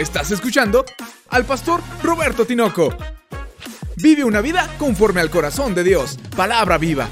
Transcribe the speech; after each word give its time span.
Estás 0.00 0.30
escuchando 0.30 0.86
al 1.28 1.44
pastor 1.44 1.82
Roberto 2.02 2.46
Tinoco. 2.46 2.88
Vive 3.96 4.24
una 4.24 4.40
vida 4.40 4.66
conforme 4.78 5.20
al 5.20 5.28
corazón 5.28 5.74
de 5.74 5.84
Dios. 5.84 6.16
Palabra 6.34 6.78
viva. 6.78 7.06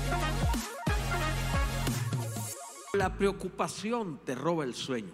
La 2.95 3.13
preocupación 3.13 4.21
te 4.25 4.35
roba 4.35 4.65
el 4.65 4.73
sueño. 4.73 5.13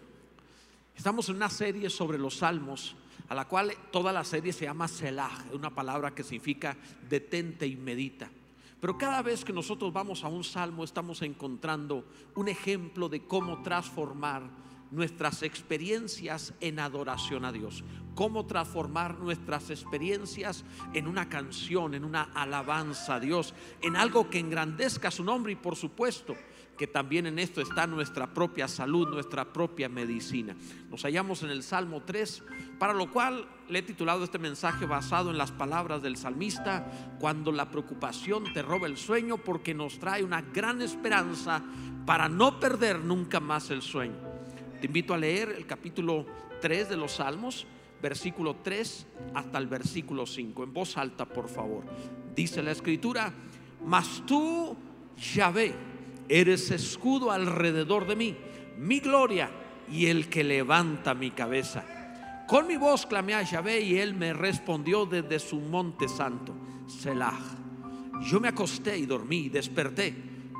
Estamos 0.97 1.29
en 1.29 1.35
una 1.35 1.51
serie 1.51 1.91
sobre 1.91 2.17
los 2.17 2.37
salmos, 2.37 2.95
a 3.29 3.35
la 3.35 3.49
cual 3.49 3.75
toda 3.91 4.13
la 4.13 4.23
serie 4.23 4.53
se 4.53 4.67
llama 4.67 4.87
Selah, 4.87 5.47
una 5.53 5.75
palabra 5.75 6.15
que 6.15 6.23
significa 6.23 6.77
detente 7.11 7.67
y 7.67 7.75
medita. 7.75 8.31
Pero 8.81 8.97
cada 8.97 9.21
vez 9.21 9.45
que 9.45 9.53
nosotros 9.53 9.93
vamos 9.93 10.23
a 10.23 10.29
un 10.29 10.45
salmo 10.45 10.85
estamos 10.85 11.23
encontrando 11.23 12.05
un 12.37 12.47
ejemplo 12.47 13.09
de 13.09 13.27
cómo 13.27 13.65
transformar 13.65 14.43
nuestras 14.95 15.43
experiencias 15.43 16.55
en 16.61 16.79
adoración 16.79 17.45
a 17.45 17.53
Dios, 17.53 17.85
cómo 18.15 18.47
transformar 18.47 19.19
nuestras 19.19 19.71
experiencias 19.71 20.65
en 20.95 21.09
una 21.09 21.29
canción, 21.29 21.95
en 21.95 22.05
una 22.05 22.23
alabanza 22.35 23.17
a 23.17 23.21
Dios, 23.21 23.55
en 23.83 23.97
algo 23.97 24.31
que 24.31 24.39
engrandezca 24.39 25.11
su 25.11 25.25
nombre 25.25 25.53
y 25.53 25.57
por 25.57 25.77
supuesto 25.77 26.37
que 26.77 26.87
también 26.87 27.27
en 27.27 27.39
esto 27.39 27.61
está 27.61 27.87
nuestra 27.87 28.33
propia 28.33 28.69
salud, 28.69 29.09
nuestra 29.09 29.53
propia 29.53 29.89
medicina. 29.89 30.57
Nos 30.91 31.03
hallamos 31.03 31.43
en 31.43 31.51
el 31.51 31.63
Salmo 31.63 32.03
3, 32.05 32.43
para 32.79 32.93
lo 32.93 33.11
cual 33.11 33.49
le 33.69 33.79
he 33.79 33.83
titulado 33.83 34.25
este 34.25 34.39
mensaje 34.39 34.87
basado 34.87 35.31
en 35.31 35.39
las 35.39 35.53
palabras 35.53 36.03
del 36.03 36.17
salmista, 36.17 37.17
cuando 37.21 37.53
la 37.53 37.71
preocupación 37.71 38.53
te 38.53 38.63
roba 38.63 38.87
el 38.87 38.97
sueño, 38.97 39.39
porque 39.39 39.75
nos 39.75 39.99
trae 39.99 40.25
una 40.25 40.43
gran 40.43 40.83
esperanza 40.83 41.63
para 42.07 42.29
no 42.29 42.59
perder 42.59 43.01
nunca 43.01 43.41
más 43.41 43.71
el 43.71 43.83
sueño. 43.83 44.35
Te 44.85 44.87
invito 44.87 45.15
a 45.15 45.17
leer 45.17 45.49
el 45.57 45.65
capítulo 45.65 46.27
3 46.61 46.91
de 46.91 46.99
los 46.99 47.13
Salmos, 47.13 47.67
versículo 48.03 48.57
3 48.57 49.07
hasta 49.33 49.57
el 49.57 49.67
versículo 49.67 50.27
5, 50.27 50.63
en 50.63 50.75
voz 50.75 50.99
alta, 50.99 51.25
por 51.25 51.49
favor. 51.49 51.87
Dice 52.37 52.63
la 52.63 52.73
escritura, 52.73 53.33
mas 53.87 54.23
tú, 54.27 54.77
Yahvé, 55.17 55.73
eres 56.29 56.71
escudo 56.71 57.31
alrededor 57.31 58.07
de 58.07 58.15
mí, 58.15 58.37
mi 58.77 59.01
gloria 59.01 59.51
y 59.91 60.05
el 60.09 60.29
que 60.29 60.45
levanta 60.45 61.15
mi 61.15 61.31
cabeza. 61.31 62.45
Con 62.47 62.67
mi 62.67 62.77
voz 62.77 63.07
clamé 63.07 63.33
a 63.33 63.43
Yahvé 63.43 63.81
y 63.81 63.97
él 63.97 64.13
me 64.13 64.35
respondió 64.35 65.07
desde 65.07 65.39
su 65.39 65.61
monte 65.61 66.09
santo, 66.09 66.55
Selah. 66.89 67.41
Yo 68.21 68.39
me 68.39 68.49
acosté 68.49 68.99
y 68.99 69.07
dormí 69.07 69.47
y 69.47 69.49
desperté 69.49 70.15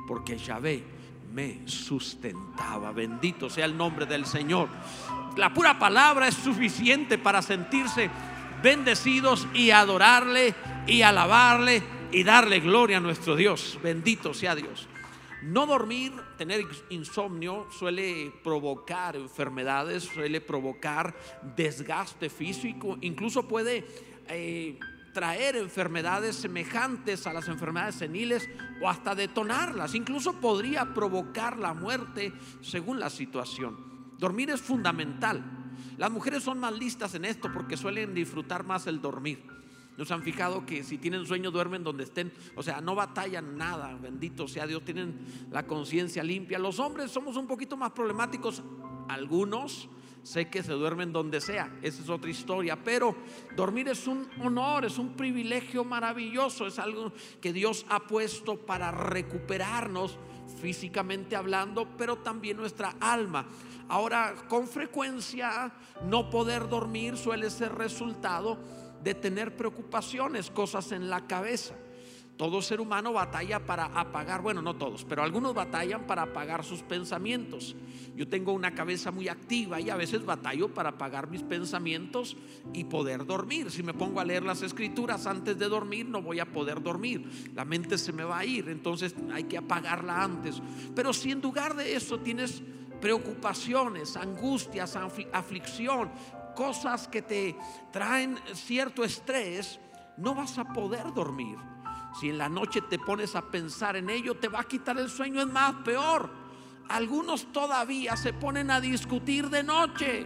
porque 0.07 0.35
Yahvé 0.35 0.94
me 1.35 1.67
sustentaba. 1.67 2.93
Bendito 2.93 3.49
sea 3.49 3.65
el 3.65 3.75
nombre 3.75 4.05
del 4.05 4.25
Señor. 4.25 4.69
La 5.35 5.53
pura 5.53 5.77
palabra 5.77 6.29
es 6.29 6.35
suficiente 6.35 7.17
para 7.17 7.41
sentirse 7.41 8.09
bendecidos 8.63 9.45
y 9.53 9.71
adorarle 9.71 10.55
y 10.87 11.01
alabarle 11.01 11.83
y 12.13 12.23
darle 12.23 12.61
gloria 12.61 12.97
a 12.97 13.01
nuestro 13.01 13.35
Dios. 13.35 13.77
Bendito 13.83 14.33
sea 14.33 14.55
Dios. 14.55 14.87
No 15.43 15.67
dormir, 15.67 16.13
tener 16.37 16.65
insomnio 16.89 17.67
suele 17.69 18.31
provocar 18.41 19.17
enfermedades, 19.17 20.03
suele 20.03 20.39
provocar 20.39 21.13
desgaste 21.57 22.29
físico, 22.29 22.97
incluso 23.01 23.45
puede 23.45 23.85
eh, 24.29 24.79
traer 25.15 25.55
enfermedades 25.55 26.35
semejantes 26.35 27.25
a 27.25 27.31
las 27.31 27.47
enfermedades 27.47 27.95
seniles 27.95 28.49
o 28.81 28.89
hasta 28.89 29.15
detonarlas, 29.15 29.95
incluso 29.95 30.41
podría 30.41 30.93
provocar 30.93 31.57
la 31.57 31.73
muerte 31.73 32.33
según 32.61 32.99
la 32.99 33.09
situación. 33.09 33.77
Dormir 34.19 34.49
es 34.49 34.61
fundamental. 34.61 35.41
Las 35.97 36.11
mujeres 36.11 36.43
son 36.43 36.59
más 36.59 36.77
listas 36.77 37.15
en 37.15 37.23
esto 37.23 37.49
porque 37.53 37.77
suelen 37.77 38.13
disfrutar 38.13 38.65
más 38.65 38.87
el 38.87 39.01
dormir. 39.01 39.41
Nos 39.97 40.11
han 40.11 40.21
fijado 40.21 40.65
que 40.65 40.83
si 40.83 40.97
tienen 40.97 41.25
sueño 41.25 41.49
duermen 41.49 41.85
donde 41.85 42.03
estén, 42.03 42.33
o 42.57 42.61
sea, 42.61 42.81
no 42.81 42.93
batallan 42.93 43.57
nada, 43.57 43.95
bendito 43.95 44.49
sea 44.49 44.67
Dios, 44.67 44.83
tienen 44.83 45.47
la 45.49 45.65
conciencia 45.65 46.25
limpia. 46.25 46.59
Los 46.59 46.77
hombres 46.79 47.09
somos 47.09 47.37
un 47.37 47.47
poquito 47.47 47.77
más 47.77 47.91
problemáticos, 47.91 48.61
algunos 49.07 49.87
sé 50.25 50.49
que 50.49 50.63
se 50.63 50.73
duermen 50.73 51.13
donde 51.13 51.39
sea, 51.39 51.71
esa 51.83 52.01
es 52.01 52.09
otra 52.09 52.31
historia, 52.31 52.75
pero 52.83 53.15
dormir 53.55 53.89
es 53.89 54.07
un 54.07 54.27
honor, 54.41 54.83
es 54.83 54.97
un 54.97 55.13
privilegio 55.13 55.83
maravilloso, 55.83 56.65
es 56.65 56.79
algo 56.79 57.13
que 57.39 57.53
Dios 57.53 57.85
ha 57.89 58.07
puesto 58.07 58.57
para 58.57 58.89
recuperarnos 58.89 60.17
físicamente 60.59 61.35
hablando, 61.35 61.87
pero 61.95 62.17
también 62.17 62.57
nuestra 62.57 62.95
alma. 62.99 63.45
Ahora, 63.87 64.33
con 64.49 64.67
frecuencia, 64.67 65.71
no 66.07 66.31
poder 66.31 66.67
dormir 66.69 67.17
suele 67.17 67.51
ser 67.51 67.75
resultado 67.75 68.57
de 69.03 69.13
tener 69.13 69.55
preocupaciones, 69.55 70.49
cosas 70.49 70.91
en 70.91 71.07
la 71.07 71.27
cabeza. 71.27 71.75
Todo 72.37 72.61
ser 72.61 72.81
humano 72.81 73.13
batalla 73.13 73.65
para 73.65 73.85
apagar, 73.85 74.41
bueno, 74.41 74.61
no 74.61 74.75
todos, 74.75 75.05
pero 75.05 75.23
algunos 75.23 75.53
batallan 75.53 76.05
para 76.05 76.23
apagar 76.23 76.65
sus 76.65 76.81
pensamientos. 76.81 77.77
Yo 78.13 78.27
tengo 78.27 78.51
una 78.51 78.75
cabeza 78.75 79.09
muy 79.09 79.29
activa 79.29 79.79
y 79.79 79.89
a 79.89 79.95
veces 79.95 80.25
batallo 80.25 80.73
para 80.73 80.89
apagar 80.89 81.29
mis 81.29 81.43
pensamientos 81.43 82.35
y 82.73 82.83
poder 82.83 83.25
dormir. 83.25 83.71
Si 83.71 83.83
me 83.83 83.93
pongo 83.93 84.19
a 84.19 84.25
leer 84.25 84.43
las 84.43 84.63
escrituras 84.63 85.27
antes 85.27 85.57
de 85.57 85.69
dormir, 85.69 86.07
no 86.07 86.21
voy 86.21 86.41
a 86.41 86.45
poder 86.45 86.83
dormir. 86.83 87.51
La 87.53 87.63
mente 87.63 87.97
se 87.97 88.11
me 88.11 88.25
va 88.25 88.39
a 88.39 88.45
ir, 88.45 88.67
entonces 88.67 89.15
hay 89.31 89.45
que 89.45 89.57
apagarla 89.57 90.21
antes. 90.21 90.61
Pero 90.93 91.13
si 91.13 91.31
en 91.31 91.39
lugar 91.39 91.73
de 91.73 91.95
eso 91.95 92.19
tienes 92.19 92.61
preocupaciones, 92.99 94.17
angustias, 94.17 94.97
aflicción, 95.31 96.11
cosas 96.53 97.07
que 97.07 97.21
te 97.21 97.55
traen 97.93 98.37
cierto 98.53 99.05
estrés, 99.05 99.79
no 100.17 100.35
vas 100.35 100.57
a 100.57 100.65
poder 100.65 101.13
dormir. 101.13 101.74
Si 102.19 102.29
en 102.29 102.37
la 102.37 102.47
noche 102.47 102.81
te 102.81 102.97
pones 102.97 103.35
a 103.35 103.41
pensar 103.41 103.95
en 103.97 104.09
ello, 104.09 104.35
te 104.35 104.47
va 104.47 104.61
a 104.61 104.63
quitar 104.63 104.97
el 104.97 105.09
sueño, 105.09 105.41
es 105.41 105.47
más 105.47 105.75
peor. 105.83 106.29
Algunos 106.87 107.51
todavía 107.51 108.15
se 108.15 108.31
ponen 108.31 108.71
a 108.71 108.79
discutir 108.79 109.49
de 109.49 109.63
noche. 109.63 110.25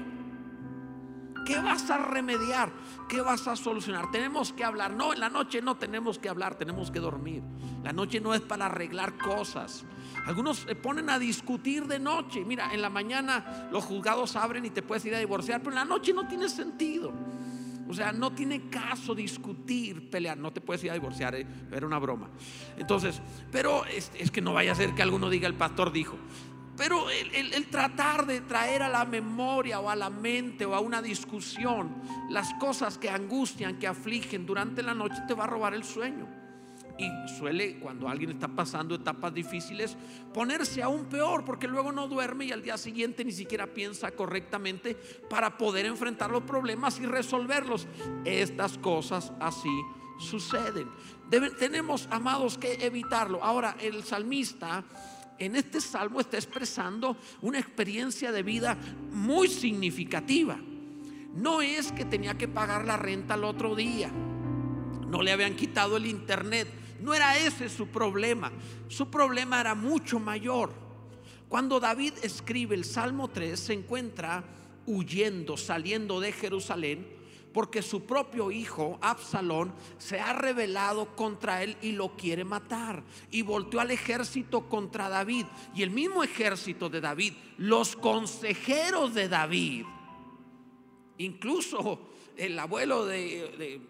¿Qué 1.45 1.57
vas 1.57 1.89
a 1.89 1.97
remediar? 1.97 2.71
¿Qué 3.07 3.21
vas 3.21 3.47
a 3.47 3.55
solucionar? 3.55 4.11
Tenemos 4.11 4.53
que 4.53 4.63
hablar. 4.63 4.91
No, 4.91 5.13
en 5.13 5.19
la 5.19 5.29
noche 5.29 5.63
no 5.63 5.77
tenemos 5.77 6.19
que 6.19 6.29
hablar, 6.29 6.55
tenemos 6.55 6.91
que 6.91 6.99
dormir. 6.99 7.41
La 7.83 7.91
noche 7.91 8.19
no 8.19 8.35
es 8.35 8.41
para 8.41 8.67
arreglar 8.67 9.17
cosas. 9.17 9.83
Algunos 10.27 10.57
se 10.57 10.75
ponen 10.75 11.09
a 11.09 11.17
discutir 11.17 11.87
de 11.87 11.97
noche. 11.97 12.45
Mira, 12.45 12.71
en 12.71 12.83
la 12.83 12.91
mañana 12.91 13.67
los 13.71 13.83
juzgados 13.85 14.35
abren 14.35 14.63
y 14.65 14.69
te 14.69 14.83
puedes 14.83 15.05
ir 15.05 15.15
a 15.15 15.19
divorciar, 15.19 15.61
pero 15.61 15.71
en 15.71 15.79
la 15.79 15.85
noche 15.85 16.13
no 16.13 16.27
tiene 16.27 16.49
sentido. 16.49 17.11
O 17.89 17.93
sea, 17.93 18.11
no 18.11 18.31
tiene 18.31 18.69
caso 18.69 19.15
discutir, 19.15 20.11
pelear. 20.11 20.37
No 20.37 20.53
te 20.53 20.61
puedes 20.61 20.83
ir 20.83 20.91
a 20.91 20.93
divorciar, 20.93 21.33
¿eh? 21.33 21.47
era 21.71 21.87
una 21.87 21.97
broma. 21.97 22.29
Entonces, 22.77 23.19
pero 23.51 23.83
es, 23.85 24.11
que 24.31 24.41
no 24.41 24.53
vaya 24.53 24.73
a 24.73 24.75
ser 24.75 24.93
que 24.93 25.01
alguno 25.01 25.27
diga 25.27 25.47
el 25.47 25.55
pastor 25.55 25.91
dijo. 25.91 26.15
Pero 26.77 27.09
el, 27.09 27.67
tratar 27.67 28.27
de 28.27 28.41
traer 28.41 28.83
a 28.83 28.89
la 28.89 29.05
memoria 29.05 29.79
o 29.79 29.89
a 29.89 29.95
la 29.95 30.11
mente 30.11 30.65
o 30.65 30.75
a 30.75 30.79
una 30.79 31.01
discusión 31.01 31.95
las 32.29 32.53
cosas 32.53 32.99
que 32.99 33.09
angustian, 33.09 33.79
que 33.79 33.87
afligen 33.87 34.45
durante 34.45 34.83
la 34.83 34.93
noche, 34.93 35.17
te 35.27 35.33
va 35.33 35.45
a 35.45 35.47
robar 35.47 35.73
el 35.73 35.83
sueño. 35.83 36.38
Y 36.99 37.29
suele, 37.37 37.79
cuando 37.79 38.09
alguien 38.09 38.31
está 38.31 38.49
pasando 38.49 38.95
etapas 38.95 39.33
difíciles, 39.33 39.95
ponerse 40.33 40.83
aún 40.83 41.05
peor 41.05 41.45
porque 41.45 41.65
luego 41.65 41.93
no 41.93 42.09
duerme 42.09 42.45
y 42.45 42.51
al 42.51 42.61
día 42.61 42.77
siguiente 42.77 43.23
ni 43.23 43.31
siquiera 43.31 43.67
piensa 43.67 44.11
correctamente 44.11 44.95
para 45.29 45.57
poder 45.57 45.85
enfrentar 45.85 46.29
los 46.29 46.43
problemas 46.43 46.99
y 46.99 47.05
resolverlos. 47.05 47.87
Estas 48.25 48.77
cosas 48.77 49.31
así 49.39 49.71
suceden. 50.19 50.89
tenemos, 51.57 52.09
amados, 52.11 52.57
que 52.57 52.73
evitarlo. 52.85 53.41
Ahora, 53.41 53.77
el 53.79 54.03
salmista 54.03 54.83
en 55.37 55.55
este 55.55 55.79
salmo 55.79 56.19
está 56.19 56.35
expresando 56.35 57.15
una 57.41 57.59
experiencia 57.59 58.33
de 58.33 58.43
vida 58.43 58.77
muy 59.13 59.47
significativa. 59.47 60.59
No 61.33 61.61
es 61.61 61.91
que 61.93 62.03
tenía 62.03 62.37
que 62.37 62.49
pagar 62.49 62.85
la 62.85 62.97
renta 62.97 63.35
el 63.35 63.45
otro 63.45 63.75
día, 63.75 64.11
no 65.07 65.21
le 65.21 65.31
habían 65.31 65.55
quitado 65.55 65.97
el 65.97 66.05
internet, 66.05 66.67
no 67.01 67.13
era 67.13 67.37
ese 67.37 67.69
su 67.69 67.87
problema, 67.87 68.51
su 68.87 69.09
problema 69.09 69.59
era 69.59 69.75
mucho 69.75 70.19
mayor. 70.19 70.71
Cuando 71.47 71.79
David 71.79 72.13
escribe 72.21 72.75
el 72.75 72.85
Salmo 72.85 73.29
3 73.29 73.59
se 73.59 73.73
encuentra 73.73 74.43
huyendo, 74.85 75.57
saliendo 75.57 76.19
de 76.19 76.31
Jerusalén 76.31 77.19
porque 77.53 77.81
su 77.81 78.05
propio 78.05 78.51
hijo, 78.51 78.97
Absalón, 79.01 79.73
se 79.97 80.19
ha 80.19 80.33
rebelado 80.33 81.15
contra 81.15 81.63
él 81.63 81.77
y 81.81 81.91
lo 81.93 82.15
quiere 82.15 82.43
matar. 82.43 83.03
Y 83.31 83.41
volteó 83.41 83.79
al 83.79 83.91
ejército 83.91 84.69
contra 84.69 85.09
David. 85.09 85.45
Y 85.75 85.83
el 85.83 85.89
mismo 85.89 86.23
ejército 86.23 86.89
de 86.89 87.01
David, 87.01 87.33
los 87.57 87.95
consejeros 87.95 89.13
de 89.13 89.27
David, 89.27 89.85
incluso 91.17 91.99
el 92.37 92.57
abuelo 92.57 93.05
de, 93.05 93.81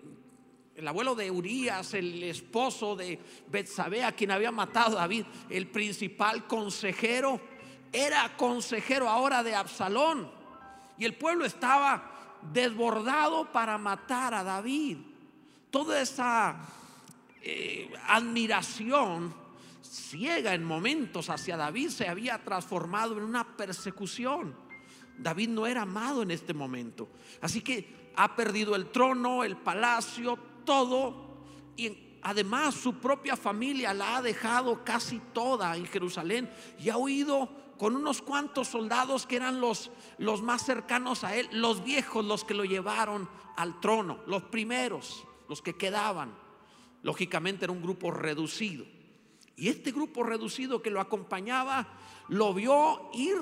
el 0.80 0.88
abuelo 0.88 1.14
de 1.14 1.30
Urias, 1.30 1.94
el 1.94 2.24
esposo 2.24 2.96
de 2.96 3.20
Betsabé, 3.52 4.06
a 4.06 4.14
quien 4.14 4.32
había 4.32 4.50
matado 4.50 4.96
David, 4.96 5.26
el 5.50 5.68
principal 5.68 6.48
consejero, 6.48 7.42
era 7.92 8.38
consejero 8.38 9.10
ahora 9.10 9.44
de 9.44 9.56
Absalón. 9.56 10.32
Y 10.98 11.04
el 11.04 11.18
pueblo 11.18 11.44
estaba 11.44 12.38
desbordado 12.54 13.52
para 13.52 13.78
matar 13.78 14.34
a 14.34 14.42
David. 14.42 15.00
Toda 15.70 16.00
esa 16.00 16.62
eh, 17.42 17.92
admiración 18.08 19.36
ciega 19.84 20.54
en 20.54 20.64
momentos 20.64 21.30
hacia 21.30 21.58
David 21.58 21.90
se 21.90 22.08
había 22.08 22.42
transformado 22.42 23.18
en 23.18 23.26
una 23.26 23.58
persecución. 23.58 24.56
David 25.18 25.50
no 25.50 25.68
era 25.68 25.82
amado 25.82 26.24
en 26.24 26.32
este 26.32 26.54
momento. 26.54 27.10
Así 27.42 27.60
que 27.60 28.12
ha 28.16 28.34
perdido 28.34 28.78
el 28.78 28.92
trono, 28.92 29.44
el 29.44 29.58
palacio, 29.58 30.49
todo. 30.70 31.16
Y 31.78 32.20
además 32.22 32.76
su 32.76 33.00
propia 33.00 33.36
familia 33.36 33.92
la 33.92 34.18
ha 34.18 34.22
dejado 34.22 34.84
casi 34.84 35.20
toda 35.34 35.76
en 35.76 35.88
Jerusalén 35.88 36.48
y 36.78 36.90
ha 36.90 36.98
huido 36.98 37.50
con 37.80 37.96
unos 37.96 38.22
cuantos 38.22 38.68
soldados 38.68 39.26
que 39.26 39.38
eran 39.38 39.60
los, 39.60 39.90
los 40.20 40.44
más 40.44 40.64
cercanos 40.64 41.24
a 41.24 41.36
él, 41.36 41.50
los 41.52 41.84
viejos, 41.84 42.24
los 42.24 42.44
que 42.44 42.54
lo 42.54 42.66
llevaron 42.66 43.28
al 43.58 43.80
trono, 43.80 44.20
los 44.28 44.44
primeros, 44.44 45.26
los 45.48 45.64
que 45.64 45.76
quedaban. 45.76 46.38
Lógicamente 47.02 47.66
era 47.66 47.74
un 47.74 47.82
grupo 47.82 48.12
reducido. 48.12 48.86
Y 49.56 49.70
este 49.70 49.92
grupo 49.92 50.22
reducido 50.22 50.84
que 50.84 50.92
lo 50.92 51.02
acompañaba 51.02 51.88
lo 52.28 52.54
vio 52.54 53.10
ir, 53.16 53.38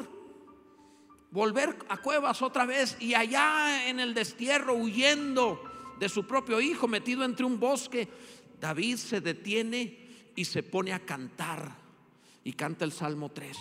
volver 1.32 1.78
a 1.90 1.98
cuevas 1.98 2.42
otra 2.42 2.66
vez 2.66 2.96
y 3.02 3.16
allá 3.16 3.90
en 3.90 4.00
el 4.00 4.14
destierro, 4.14 4.76
huyendo 4.76 5.77
de 6.00 6.10
su 6.10 6.26
propio 6.26 6.62
hijo, 6.62 6.88
metido 6.88 7.24
entre 7.24 7.46
un 7.46 7.60
bosque, 7.60 8.08
David 8.60 8.98
se 8.98 9.22
detiene 9.22 10.32
y 10.36 10.46
se 10.46 10.64
pone 10.64 10.94
a 10.94 11.06
cantar. 11.06 11.88
Y 12.44 12.54
canta 12.54 12.86
el 12.86 12.94
Salmo 12.94 13.30
3 13.30 13.58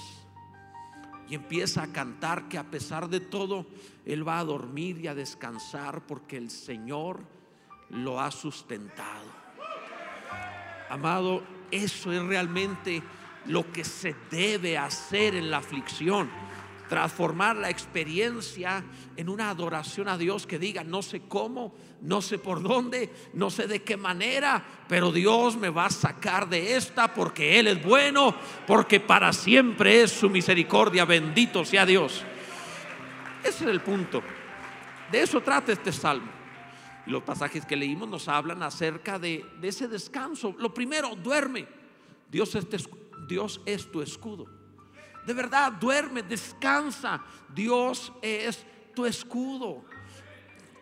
y 1.28 1.34
empieza 1.34 1.82
a 1.82 1.92
cantar 1.92 2.48
que 2.48 2.58
a 2.58 2.70
pesar 2.70 3.08
de 3.08 3.20
todo, 3.20 3.66
Él 4.04 4.26
va 4.26 4.38
a 4.38 4.44
dormir 4.44 4.98
y 4.98 5.08
a 5.08 5.14
descansar 5.14 6.06
porque 6.06 6.36
el 6.36 6.50
Señor 6.50 7.20
lo 7.90 8.20
ha 8.20 8.30
sustentado. 8.30 9.26
Amado, 10.88 11.42
eso 11.70 12.12
es 12.12 12.22
realmente 12.22 13.02
lo 13.46 13.72
que 13.72 13.84
se 13.84 14.14
debe 14.30 14.78
hacer 14.78 15.34
en 15.34 15.50
la 15.50 15.58
aflicción 15.58 16.30
transformar 16.88 17.56
la 17.56 17.70
experiencia 17.70 18.84
en 19.16 19.28
una 19.28 19.50
adoración 19.50 20.08
a 20.08 20.18
Dios 20.18 20.46
que 20.46 20.58
diga, 20.58 20.84
no 20.84 21.02
sé 21.02 21.22
cómo, 21.28 21.74
no 22.02 22.22
sé 22.22 22.38
por 22.38 22.62
dónde, 22.62 23.12
no 23.34 23.50
sé 23.50 23.66
de 23.66 23.82
qué 23.82 23.96
manera, 23.96 24.64
pero 24.88 25.12
Dios 25.12 25.56
me 25.56 25.68
va 25.68 25.86
a 25.86 25.90
sacar 25.90 26.48
de 26.48 26.76
esta 26.76 27.12
porque 27.12 27.58
Él 27.58 27.68
es 27.68 27.82
bueno, 27.84 28.34
porque 28.66 29.00
para 29.00 29.32
siempre 29.32 30.02
es 30.02 30.12
su 30.12 30.30
misericordia, 30.30 31.04
bendito 31.04 31.64
sea 31.64 31.86
Dios. 31.86 32.24
Ese 33.42 33.64
es 33.64 33.70
el 33.70 33.80
punto. 33.80 34.22
De 35.10 35.22
eso 35.22 35.40
trata 35.40 35.72
este 35.72 35.92
salmo. 35.92 36.36
Los 37.06 37.22
pasajes 37.22 37.64
que 37.64 37.76
leímos 37.76 38.08
nos 38.08 38.26
hablan 38.28 38.62
acerca 38.62 39.18
de, 39.18 39.44
ese 39.62 39.86
descanso. 39.86 40.54
Lo 40.58 40.74
primero, 40.74 41.14
duerme. 41.14 41.66
Dios 42.28 42.58
Dios 43.28 43.60
es 43.64 43.90
tu 43.90 44.02
escudo. 44.02 44.55
De 45.26 45.32
verdad, 45.32 45.72
duerme, 45.72 46.22
descansa. 46.22 47.22
Dios 47.52 48.12
es 48.22 48.64
tu 48.94 49.04
escudo. 49.04 49.84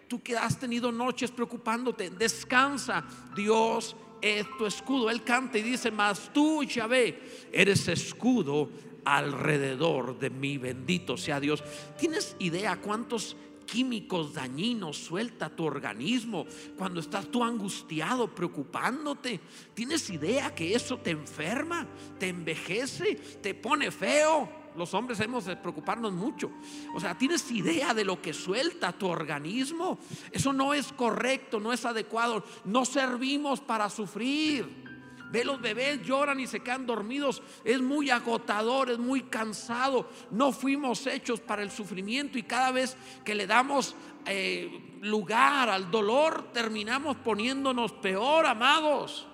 Tú 0.07 0.23
que 0.23 0.37
has 0.37 0.59
tenido 0.59 0.93
noches 0.93 1.31
preocupándote, 1.31 2.11
descansa. 2.11 3.05
Dios 3.35 3.97
es 4.21 4.47
tu 4.59 4.67
escudo. 4.67 5.11
Él 5.11 5.25
canta 5.25 5.59
y 5.59 5.63
dice, 5.63 5.91
mas 5.91 6.31
tú, 6.33 6.63
Yahvé, 6.63 7.49
eres 7.53 7.89
escudo 7.89 8.71
alrededor 9.05 10.19
de 10.19 10.31
mí. 10.31 10.59
Bendito 10.59 11.17
sea 11.17 11.41
Dios. 11.41 11.63
¿Tienes 11.99 12.37
idea 12.39 12.77
cuántos 12.77 13.37
químicos 13.65 14.35
dañinos 14.35 14.97
suelta 14.97 15.49
tu 15.49 15.65
organismo 15.65 16.47
cuando 16.77 17.01
estás 17.01 17.27
tú 17.27 17.43
angustiado, 17.43 18.35
preocupándote. 18.35 19.41
¿Tienes 19.75 20.09
idea 20.11 20.55
que 20.55 20.75
eso 20.75 20.99
te 20.99 21.11
enferma, 21.11 21.87
te 22.19 22.29
envejece, 22.29 23.15
te 23.43 23.55
pone 23.55 23.91
feo? 23.91 24.65
Los 24.77 24.93
hombres 24.93 25.21
hemos 25.21 25.45
de 25.45 25.57
preocuparnos 25.57 26.13
mucho. 26.13 26.51
O 26.95 27.01
sea, 27.01 27.17
¿tienes 27.17 27.51
idea 27.51 27.95
de 27.95 28.05
lo 28.05 28.21
que 28.21 28.33
suelta 28.33 28.93
tu 28.93 29.07
organismo? 29.07 29.99
Eso 30.33 30.53
no 30.53 30.75
es 30.75 30.93
correcto, 30.93 31.61
no 31.61 31.73
es 31.73 31.85
adecuado. 31.85 32.45
No 32.65 32.85
servimos 32.85 33.61
para 33.61 33.89
sufrir. 33.89 34.94
Ve 35.35 35.45
los 35.45 35.61
bebés 35.61 36.01
lloran 36.05 36.39
y 36.39 36.47
se 36.47 36.61
quedan 36.61 36.87
dormidos. 36.87 37.43
Es 37.65 37.81
muy 37.81 38.09
agotador, 38.09 38.89
es 38.89 39.01
muy 39.01 39.23
cansado. 39.23 40.09
No 40.31 40.53
fuimos 40.53 41.09
hechos 41.09 41.41
para 41.41 41.65
el 41.65 41.73
sufrimiento 41.73 42.39
y 42.39 42.45
cada 42.45 42.71
vez 42.71 42.97
que 43.25 43.35
le 43.35 43.45
damos 43.45 43.97
eh, 44.27 44.95
lugar 45.01 45.71
al 45.71 45.91
dolor 45.91 46.53
terminamos 46.53 47.17
poniéndonos 47.17 47.91
peor, 47.95 48.47
amados. 48.47 49.27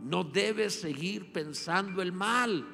No 0.00 0.24
debes 0.24 0.80
seguir 0.80 1.32
pensando 1.32 2.02
el 2.02 2.10
mal 2.10 2.66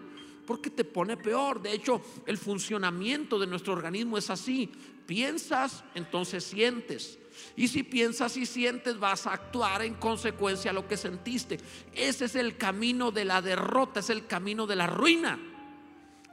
porque 0.46 0.70
te 0.70 0.84
pone 0.84 1.18
peor. 1.18 1.60
De 1.60 1.74
hecho, 1.74 2.00
el 2.24 2.38
funcionamiento 2.38 3.38
de 3.38 3.48
nuestro 3.48 3.74
organismo 3.74 4.16
es 4.16 4.30
así. 4.30 4.72
Piensas, 5.04 5.84
entonces 5.94 6.42
sientes. 6.42 7.18
Y 7.56 7.68
si 7.68 7.82
piensas 7.82 8.36
y 8.36 8.46
sientes, 8.46 8.98
vas 8.98 9.26
a 9.26 9.32
actuar 9.32 9.82
en 9.82 9.94
consecuencia 9.94 10.70
a 10.70 10.74
lo 10.74 10.86
que 10.86 10.96
sentiste. 10.96 11.58
Ese 11.94 12.26
es 12.26 12.34
el 12.34 12.56
camino 12.56 13.10
de 13.10 13.24
la 13.24 13.42
derrota, 13.42 14.00
es 14.00 14.10
el 14.10 14.26
camino 14.26 14.66
de 14.66 14.76
la 14.76 14.86
ruina. 14.86 15.38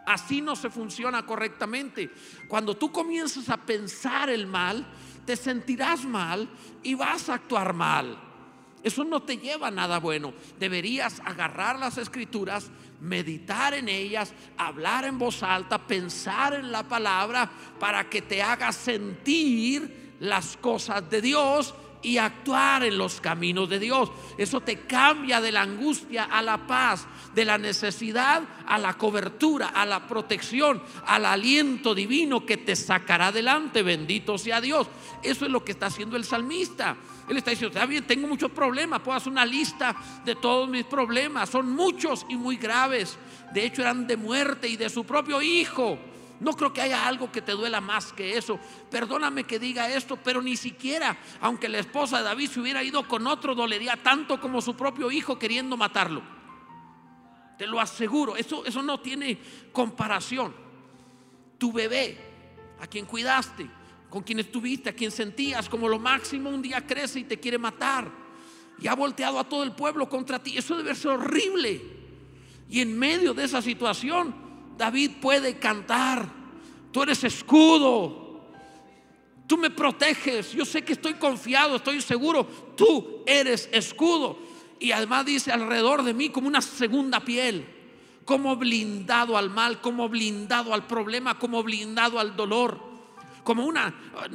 Así 0.06 0.42
no 0.42 0.56
se 0.56 0.70
funciona 0.70 1.26
correctamente. 1.26 2.10
Cuando 2.48 2.76
tú 2.76 2.92
comienzas 2.92 3.50
a 3.50 3.58
pensar 3.58 4.30
el 4.30 4.48
mal, 4.48 4.86
te 5.26 5.36
sentirás 5.36 6.06
mal 6.06 6.50
y 6.82 6.96
vas 6.96 7.30
a 7.30 7.36
actuar 7.36 7.74
mal. 7.74 8.18
Eso 8.82 9.04
no 9.04 9.22
te 9.22 9.38
lleva 9.38 9.68
a 9.68 9.72
nada 9.72 10.00
bueno. 10.00 10.34
Deberías 10.58 11.20
agarrar 11.26 11.78
las 11.78 11.98
escrituras, 11.98 12.72
meditar 13.02 13.74
en 13.74 13.90
ellas, 13.90 14.34
hablar 14.58 15.04
en 15.06 15.20
voz 15.20 15.44
alta, 15.44 15.86
pensar 15.86 16.54
en 16.54 16.72
la 16.72 16.88
palabra 16.88 17.52
para 17.80 18.10
que 18.10 18.22
te 18.22 18.42
haga 18.42 18.72
sentir 18.72 19.99
las 20.20 20.58
cosas 20.58 21.10
de 21.10 21.22
Dios 21.22 21.74
y 22.02 22.18
actuar 22.18 22.84
en 22.84 22.98
los 22.98 23.20
caminos 23.20 23.70
de 23.70 23.80
Dios. 23.80 24.10
Eso 24.38 24.62
te 24.62 24.82
cambia 24.82 25.42
de 25.42 25.52
la 25.52 25.64
angustia 25.64 26.26
a 26.26 26.42
la 26.42 26.66
paz, 26.66 27.06
de 27.36 27.46
la 27.46 27.58
necesidad 27.58 28.44
a 28.66 28.78
la 28.78 28.94
cobertura, 28.94 29.68
a 29.68 29.86
la 29.86 30.08
protección, 30.08 30.82
al 31.06 31.26
aliento 31.26 31.94
divino 31.94 32.46
que 32.46 32.58
te 32.58 32.76
sacará 32.76 33.28
adelante. 33.28 33.84
Bendito 33.84 34.38
sea 34.38 34.62
Dios. 34.62 34.88
Eso 35.22 35.46
es 35.46 35.52
lo 35.52 35.64
que 35.64 35.74
está 35.74 35.88
haciendo 35.88 36.16
el 36.16 36.24
salmista. 36.24 36.96
Él 37.28 37.38
está 37.38 37.52
diciendo, 37.52 37.76
está 37.76 37.86
bien, 37.86 38.08
tengo 38.08 38.28
muchos 38.28 38.52
problemas, 38.52 39.02
puedo 39.02 39.18
hacer 39.18 39.32
una 39.32 39.46
lista 39.46 39.96
de 40.26 40.36
todos 40.36 40.70
mis 40.70 40.86
problemas. 40.86 41.50
Son 41.50 41.70
muchos 41.70 42.26
y 42.30 42.38
muy 42.38 42.58
graves. 42.58 43.18
De 43.54 43.66
hecho, 43.66 43.82
eran 43.82 44.08
de 44.08 44.18
muerte 44.18 44.68
y 44.68 44.78
de 44.78 44.90
su 44.90 45.04
propio 45.04 45.42
hijo. 45.42 46.00
No 46.40 46.54
creo 46.54 46.72
que 46.72 46.82
haya 46.82 47.08
algo 47.08 47.32
que 47.32 47.42
te 47.42 47.52
duela 47.52 47.82
más 47.82 48.14
que 48.14 48.38
eso. 48.38 48.60
Perdóname 48.90 49.44
que 49.44 49.60
diga 49.60 49.90
esto, 49.94 50.18
pero 50.18 50.42
ni 50.42 50.56
siquiera, 50.56 51.18
aunque 51.42 51.68
la 51.68 51.80
esposa 51.80 52.20
de 52.20 52.24
David 52.24 52.50
se 52.50 52.62
hubiera 52.62 52.84
ido 52.84 53.08
con 53.08 53.28
otro, 53.28 53.56
dolería 53.56 53.98
tanto 54.02 54.40
como 54.40 54.62
su 54.62 54.76
propio 54.76 55.12
hijo 55.12 55.38
queriendo 55.38 55.76
matarlo. 55.76 56.22
Te 57.58 57.68
lo 57.68 57.82
aseguro, 57.82 58.38
eso, 58.38 58.66
eso 58.66 58.82
no 58.82 59.02
tiene 59.02 59.38
comparación. 59.74 60.54
Tu 61.58 61.74
bebé, 61.74 62.18
a 62.80 62.88
quien 62.88 63.06
cuidaste, 63.06 63.70
con 64.10 64.24
quien 64.24 64.40
estuviste, 64.40 64.90
a 64.90 64.94
quien 64.94 65.12
sentías 65.12 65.68
como 65.68 65.90
lo 65.90 66.00
máximo, 66.00 66.50
un 66.50 66.62
día 66.62 66.88
crece 66.88 67.20
y 67.20 67.24
te 67.26 67.38
quiere 67.38 67.58
matar. 67.58 68.10
Y 68.80 68.88
ha 68.88 68.96
volteado 68.96 69.40
a 69.40 69.44
todo 69.44 69.64
el 69.64 69.74
pueblo 69.74 70.08
contra 70.08 70.42
ti. 70.42 70.58
Eso 70.58 70.78
debe 70.78 70.96
ser 70.96 71.12
horrible. 71.12 71.82
Y 72.70 72.80
en 72.80 72.98
medio 72.98 73.34
de 73.34 73.44
esa 73.44 73.62
situación, 73.62 74.49
David 74.80 75.12
puede 75.22 75.60
cantar, 75.60 76.26
tú 76.94 77.04
eres 77.04 77.22
escudo, 77.26 78.40
tú 79.46 79.58
me 79.58 79.70
proteges, 79.70 80.54
yo 80.54 80.64
sé 80.64 80.84
que 80.84 80.94
estoy 80.94 81.16
confiado, 81.16 81.76
estoy 81.76 82.00
seguro, 82.02 82.48
tú 82.78 83.24
eres 83.28 83.68
escudo. 83.74 84.40
Y 84.80 84.94
además 84.94 85.26
dice 85.26 85.52
alrededor 85.52 86.04
de 86.04 86.14
mí 86.14 86.30
como 86.30 86.48
una 86.48 86.62
segunda 86.62 87.20
piel, 87.20 87.66
como 88.24 88.56
blindado 88.56 89.38
al 89.38 89.50
mal, 89.50 89.82
como 89.82 90.08
blindado 90.08 90.74
al 90.74 90.88
problema, 90.88 91.38
como 91.38 91.62
blindado 91.62 92.18
al 92.18 92.38
dolor. 92.38 92.80
Como 93.44 93.66
una, 93.66 93.94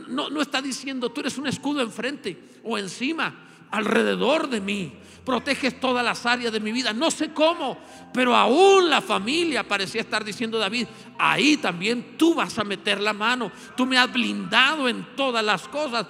no, 0.08 0.28
no 0.28 0.42
está 0.42 0.60
diciendo 0.60 1.10
tú 1.10 1.22
eres 1.22 1.38
un 1.38 1.46
escudo 1.46 1.80
enfrente 1.80 2.36
o 2.62 2.76
encima, 2.76 3.34
alrededor 3.76 4.48
de 4.48 4.60
mí 4.60 4.92
proteges 5.24 5.80
todas 5.80 6.04
las 6.04 6.26
áreas 6.26 6.52
de 6.52 6.60
mi 6.60 6.70
vida. 6.70 6.92
No 6.92 7.10
sé 7.10 7.32
cómo, 7.32 7.78
pero 8.12 8.36
aún 8.36 8.90
la 8.90 9.00
familia 9.00 9.66
parecía 9.66 10.02
estar 10.02 10.22
diciendo 10.22 10.58
David, 10.58 10.86
ahí 11.18 11.56
también 11.56 12.16
tú 12.18 12.34
vas 12.34 12.58
a 12.58 12.64
meter 12.64 13.00
la 13.00 13.14
mano. 13.14 13.50
Tú 13.76 13.86
me 13.86 13.96
has 13.96 14.12
blindado 14.12 14.88
en 14.88 15.16
todas 15.16 15.42
las 15.44 15.66
cosas. 15.68 16.06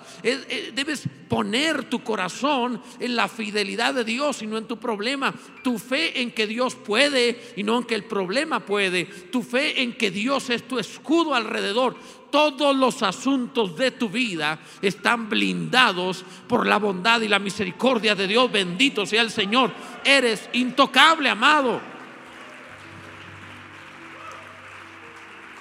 Debes 0.75 1.09
poner 1.29 1.85
tu 1.85 2.03
corazón 2.03 2.83
en 2.99 3.15
la 3.15 3.29
fidelidad 3.29 3.95
de 3.95 4.05
Dios 4.05 4.43
y 4.43 4.47
no 4.47 4.59
en 4.59 4.67
tu 4.67 4.79
problema. 4.79 5.33
Tu 5.63 5.79
fe 5.79 6.21
en 6.21 6.33
que 6.33 6.47
Dios 6.49 6.75
puede 6.75 7.55
y 7.57 7.63
no 7.63 7.79
en 7.79 7.85
que 7.85 7.95
el 7.95 8.05
problema 8.05 8.67
puede. 8.67 9.05
Tu 9.05 9.43
fe 9.43 9.81
en 9.83 9.97
que 9.97 10.11
Dios 10.11 10.51
es 10.51 10.67
tu 10.67 10.79
escudo 10.79 11.35
alrededor 11.35 11.97
todos 12.35 12.75
los 12.75 13.01
asuntos 13.05 13.77
de 13.77 13.93
tu 13.93 14.09
vida 14.09 14.59
están 14.83 15.29
blindados 15.29 16.25
por 16.49 16.67
la 16.67 16.79
bondad 16.79 17.21
y 17.21 17.29
la 17.29 17.39
misericordia 17.39 18.17
de 18.17 18.27
Dios. 18.27 18.51
Bendito 18.51 19.07
sea 19.07 19.23
el 19.23 19.31
Señor. 19.31 19.71
Eres 20.05 20.51
intocable, 20.53 21.29
amado. 21.29 21.81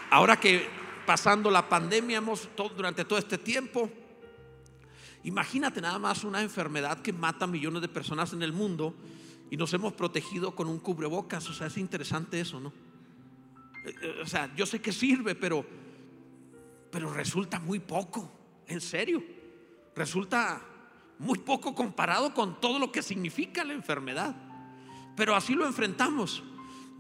Ahora 0.10 0.40
que 0.40 0.68
pasando 1.06 1.52
la 1.52 1.70
pandemia 1.70 2.18
hemos 2.18 2.50
durante 2.76 3.06
todo 3.06 3.20
este 3.20 3.38
tiempo, 3.38 3.88
imagínate 5.26 5.80
nada 5.80 6.00
más 6.00 6.24
una 6.24 6.42
enfermedad 6.42 7.04
que 7.04 7.14
mata 7.14 7.46
millones 7.46 7.84
de 7.84 7.88
personas 7.88 8.34
en 8.34 8.42
el 8.42 8.52
mundo 8.52 8.96
y 9.52 9.58
nos 9.58 9.72
hemos 9.76 9.94
protegido 9.94 10.56
con 10.56 10.68
un 10.68 10.80
cubrebocas. 10.80 11.48
O 11.52 11.54
sea, 11.54 11.68
es 11.68 11.78
interesante 11.78 12.40
eso, 12.40 12.60
¿no? 12.60 12.74
Eh, 13.86 13.94
eh, 14.02 14.22
o 14.24 14.26
sea, 14.26 14.52
yo 14.56 14.66
sé 14.66 14.82
que 14.82 14.92
sirve, 14.92 15.36
pero, 15.36 15.83
pero 16.94 17.12
resulta 17.12 17.60
muy 17.60 17.80
poco, 17.80 18.30
en 18.68 18.80
serio. 18.80 19.24
Resulta 19.96 20.62
muy 21.18 21.40
poco 21.40 21.74
comparado 21.74 22.36
con 22.36 22.62
todo 22.62 22.78
lo 22.78 22.92
que 22.92 23.02
significa 23.02 23.64
la 23.64 23.74
enfermedad. 23.74 24.36
Pero 25.16 25.36
así 25.36 25.56
lo 25.56 25.66
enfrentamos. 25.66 26.44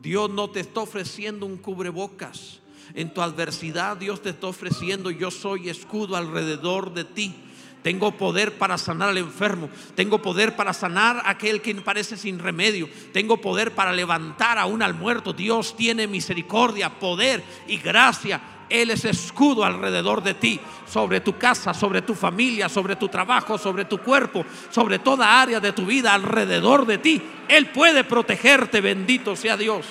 Dios 0.01 0.31
no 0.31 0.49
te 0.49 0.61
está 0.61 0.81
ofreciendo 0.81 1.45
un 1.45 1.57
cubrebocas. 1.57 2.59
En 2.95 3.13
tu 3.13 3.21
adversidad 3.21 3.95
Dios 3.95 4.23
te 4.23 4.31
está 4.31 4.47
ofreciendo, 4.47 5.11
yo 5.11 5.29
soy 5.29 5.69
escudo 5.69 6.15
alrededor 6.15 6.95
de 6.95 7.03
ti. 7.03 7.35
Tengo 7.83 8.17
poder 8.17 8.57
para 8.57 8.79
sanar 8.79 9.09
al 9.09 9.17
enfermo. 9.19 9.69
Tengo 9.93 10.21
poder 10.23 10.55
para 10.55 10.73
sanar 10.73 11.17
a 11.17 11.31
aquel 11.31 11.61
que 11.61 11.75
parece 11.75 12.17
sin 12.17 12.39
remedio. 12.39 12.89
Tengo 13.11 13.41
poder 13.41 13.75
para 13.75 13.91
levantar 13.91 14.57
aún 14.57 14.81
al 14.81 14.95
muerto. 14.95 15.33
Dios 15.33 15.75
tiene 15.77 16.07
misericordia, 16.07 16.97
poder 16.97 17.43
y 17.67 17.77
gracia. 17.77 18.41
Él 18.69 18.91
es 18.91 19.05
escudo 19.05 19.63
alrededor 19.63 20.23
de 20.23 20.33
ti, 20.33 20.59
sobre 20.87 21.21
tu 21.21 21.37
casa, 21.37 21.73
sobre 21.73 22.01
tu 22.01 22.15
familia, 22.15 22.69
sobre 22.69 22.95
tu 22.95 23.07
trabajo, 23.07 23.57
sobre 23.57 23.85
tu 23.85 23.99
cuerpo, 23.99 24.45
sobre 24.69 24.99
toda 24.99 25.41
área 25.41 25.59
de 25.59 25.71
tu 25.73 25.85
vida 25.85 26.13
alrededor 26.13 26.85
de 26.85 26.97
ti. 26.97 27.21
Él 27.47 27.67
puede 27.67 28.03
protegerte, 28.03 28.81
bendito 28.81 29.35
sea 29.35 29.57
Dios. 29.57 29.85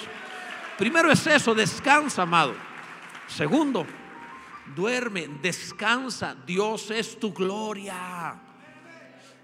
Primero 0.79 1.11
es 1.11 1.27
eso, 1.27 1.55
descansa, 1.55 2.23
amado. 2.23 2.55
Segundo, 3.27 3.87
duerme, 4.75 5.29
descansa. 5.41 6.35
Dios 6.47 6.91
es 6.91 7.19
tu 7.19 7.33
gloria. 7.33 8.52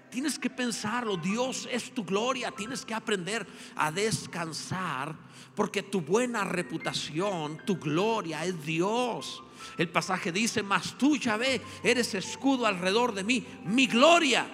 Tienes 0.09 0.39
que 0.39 0.49
pensarlo, 0.49 1.17
Dios 1.17 1.67
es 1.71 1.93
tu 1.93 2.03
gloria. 2.03 2.51
Tienes 2.51 2.85
que 2.85 2.93
aprender 2.93 3.45
a 3.75 3.91
descansar 3.91 5.15
porque 5.55 5.83
tu 5.83 6.01
buena 6.01 6.43
reputación, 6.43 7.59
tu 7.65 7.77
gloria 7.77 8.45
es 8.45 8.65
Dios. 8.65 9.43
El 9.77 9.89
pasaje 9.89 10.31
dice, 10.31 10.63
mas 10.63 10.97
tú, 10.97 11.17
Yahvé, 11.17 11.61
eres 11.83 12.13
escudo 12.15 12.65
alrededor 12.65 13.13
de 13.13 13.23
mí, 13.23 13.45
mi 13.65 13.87
gloria. 13.87 14.47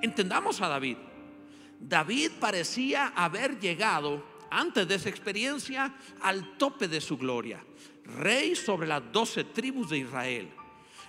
Entendamos 0.00 0.60
a 0.60 0.68
David. 0.68 0.96
David 1.78 2.32
parecía 2.40 3.12
haber 3.14 3.58
llegado 3.60 4.24
antes 4.50 4.86
de 4.86 4.94
esa 4.94 5.08
experiencia 5.08 5.94
al 6.20 6.56
tope 6.56 6.88
de 6.88 7.00
su 7.00 7.16
gloria 7.16 7.62
rey 8.04 8.54
sobre 8.54 8.86
las 8.86 9.02
doce 9.12 9.44
tribus 9.44 9.90
de 9.90 9.98
Israel. 9.98 10.48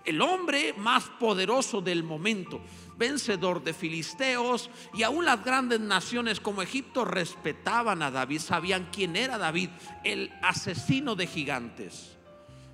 El 0.06 0.22
hombre 0.22 0.74
más 0.74 1.06
poderoso 1.20 1.82
del 1.82 2.04
momento, 2.04 2.62
vencedor 2.98 3.64
de 3.64 3.74
filisteos 3.74 4.70
y 4.94 5.04
aún 5.04 5.26
las 5.26 5.44
grandes 5.44 5.80
naciones 5.80 6.40
como 6.40 6.62
Egipto 6.62 7.06
respetaban 7.06 8.02
a 8.02 8.12
David, 8.12 8.40
sabían 8.40 8.90
quién 8.92 9.16
era 9.16 9.38
David, 9.38 9.70
el 10.04 10.32
asesino 10.42 11.16
de 11.16 11.28
gigantes, 11.28 12.18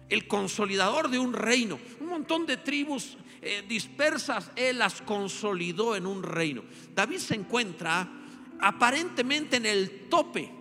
el 0.09 0.27
consolidador 0.27 1.09
de 1.09 1.19
un 1.19 1.33
reino, 1.33 1.79
un 1.99 2.07
montón 2.07 2.45
de 2.45 2.57
tribus 2.57 3.17
eh, 3.41 3.63
dispersas, 3.67 4.51
él 4.55 4.79
las 4.79 5.01
consolidó 5.01 5.95
en 5.95 6.05
un 6.05 6.23
reino. 6.23 6.63
David 6.95 7.19
se 7.19 7.35
encuentra 7.35 8.09
aparentemente 8.59 9.57
en 9.57 9.65
el 9.65 10.09
tope 10.09 10.51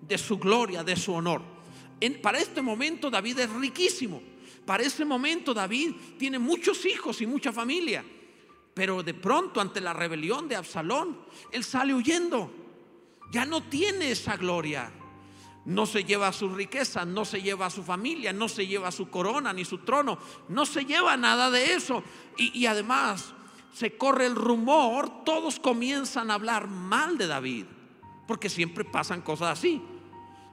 de 0.00 0.18
su 0.18 0.38
gloria, 0.38 0.82
de 0.82 0.96
su 0.96 1.12
honor 1.12 1.56
para 2.22 2.38
este 2.38 2.62
momento 2.62 3.10
David 3.10 3.40
es 3.40 3.50
riquísimo. 3.50 4.22
Para 4.66 4.82
este 4.82 5.04
momento 5.04 5.54
David 5.54 5.94
tiene 6.18 6.38
muchos 6.38 6.84
hijos 6.84 7.20
y 7.22 7.26
mucha 7.26 7.52
familia. 7.52 8.04
Pero 8.74 9.02
de 9.02 9.14
pronto 9.14 9.60
ante 9.60 9.80
la 9.80 9.94
rebelión 9.94 10.48
de 10.48 10.56
Absalón, 10.56 11.18
él 11.52 11.64
sale 11.64 11.94
huyendo. 11.94 12.52
Ya 13.32 13.46
no 13.46 13.62
tiene 13.62 14.10
esa 14.10 14.36
gloria. 14.36 14.92
No 15.64 15.86
se 15.86 16.04
lleva 16.04 16.32
su 16.32 16.48
riqueza, 16.54 17.04
no 17.04 17.24
se 17.24 17.42
lleva 17.42 17.66
a 17.66 17.70
su 17.70 17.82
familia, 17.82 18.32
no 18.32 18.48
se 18.48 18.66
lleva 18.66 18.92
su 18.92 19.08
corona 19.08 19.52
ni 19.52 19.64
su 19.64 19.78
trono, 19.78 20.18
no 20.48 20.66
se 20.66 20.84
lleva 20.84 21.16
nada 21.16 21.50
de 21.50 21.74
eso. 21.74 22.02
Y, 22.36 22.56
y 22.56 22.66
además 22.66 23.34
se 23.72 23.96
corre 23.96 24.26
el 24.26 24.34
rumor, 24.34 25.24
todos 25.24 25.58
comienzan 25.58 26.30
a 26.30 26.34
hablar 26.34 26.68
mal 26.68 27.18
de 27.18 27.26
David, 27.26 27.66
porque 28.26 28.48
siempre 28.48 28.84
pasan 28.84 29.22
cosas 29.22 29.58
así. 29.58 29.82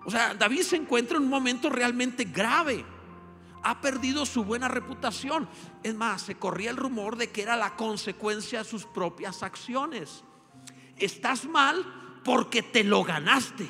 O 0.06 0.12
sea, 0.12 0.34
David 0.34 0.62
se 0.62 0.76
encuentra 0.78 1.18
en 1.18 1.24
un 1.24 1.30
momento 1.30 1.70
realmente 1.70 2.26
grave. 2.26 2.84
Ha 3.64 3.82
perdido 3.82 4.26
su 4.26 4.44
buena 4.44 4.68
reputación. 4.68 5.48
Es 5.82 5.96
más, 5.96 6.22
se 6.22 6.36
corría 6.36 6.70
el 6.70 6.78
rumor 6.78 7.16
de 7.16 7.32
que 7.32 7.42
era 7.42 7.56
la 7.56 7.76
consecuencia 7.76 8.60
de 8.60 8.70
sus 8.70 8.86
propias 8.86 9.42
acciones. 9.42 10.24
Estás 10.98 11.46
mal 11.46 12.22
porque 12.24 12.62
te 12.62 12.84
lo 12.84 13.04
ganaste. 13.04 13.68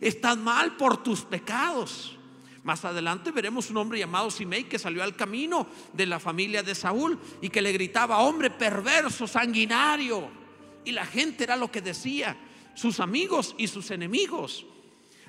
Estás 0.00 0.36
mal 0.36 0.76
por 0.76 1.02
tus 1.02 1.22
pecados. 1.22 2.16
Más 2.64 2.84
adelante 2.84 3.30
veremos 3.30 3.70
un 3.70 3.76
hombre 3.76 3.98
llamado 3.98 4.30
Simei 4.30 4.64
que 4.64 4.78
salió 4.78 5.02
al 5.02 5.14
camino 5.14 5.66
de 5.92 6.06
la 6.06 6.18
familia 6.18 6.62
de 6.62 6.74
Saúl 6.74 7.18
y 7.42 7.50
que 7.50 7.60
le 7.60 7.72
gritaba, 7.72 8.18
hombre 8.18 8.50
perverso, 8.50 9.26
sanguinario. 9.26 10.28
Y 10.84 10.92
la 10.92 11.04
gente 11.04 11.44
era 11.44 11.56
lo 11.56 11.70
que 11.70 11.82
decía, 11.82 12.36
sus 12.74 13.00
amigos 13.00 13.54
y 13.58 13.68
sus 13.68 13.90
enemigos 13.90 14.66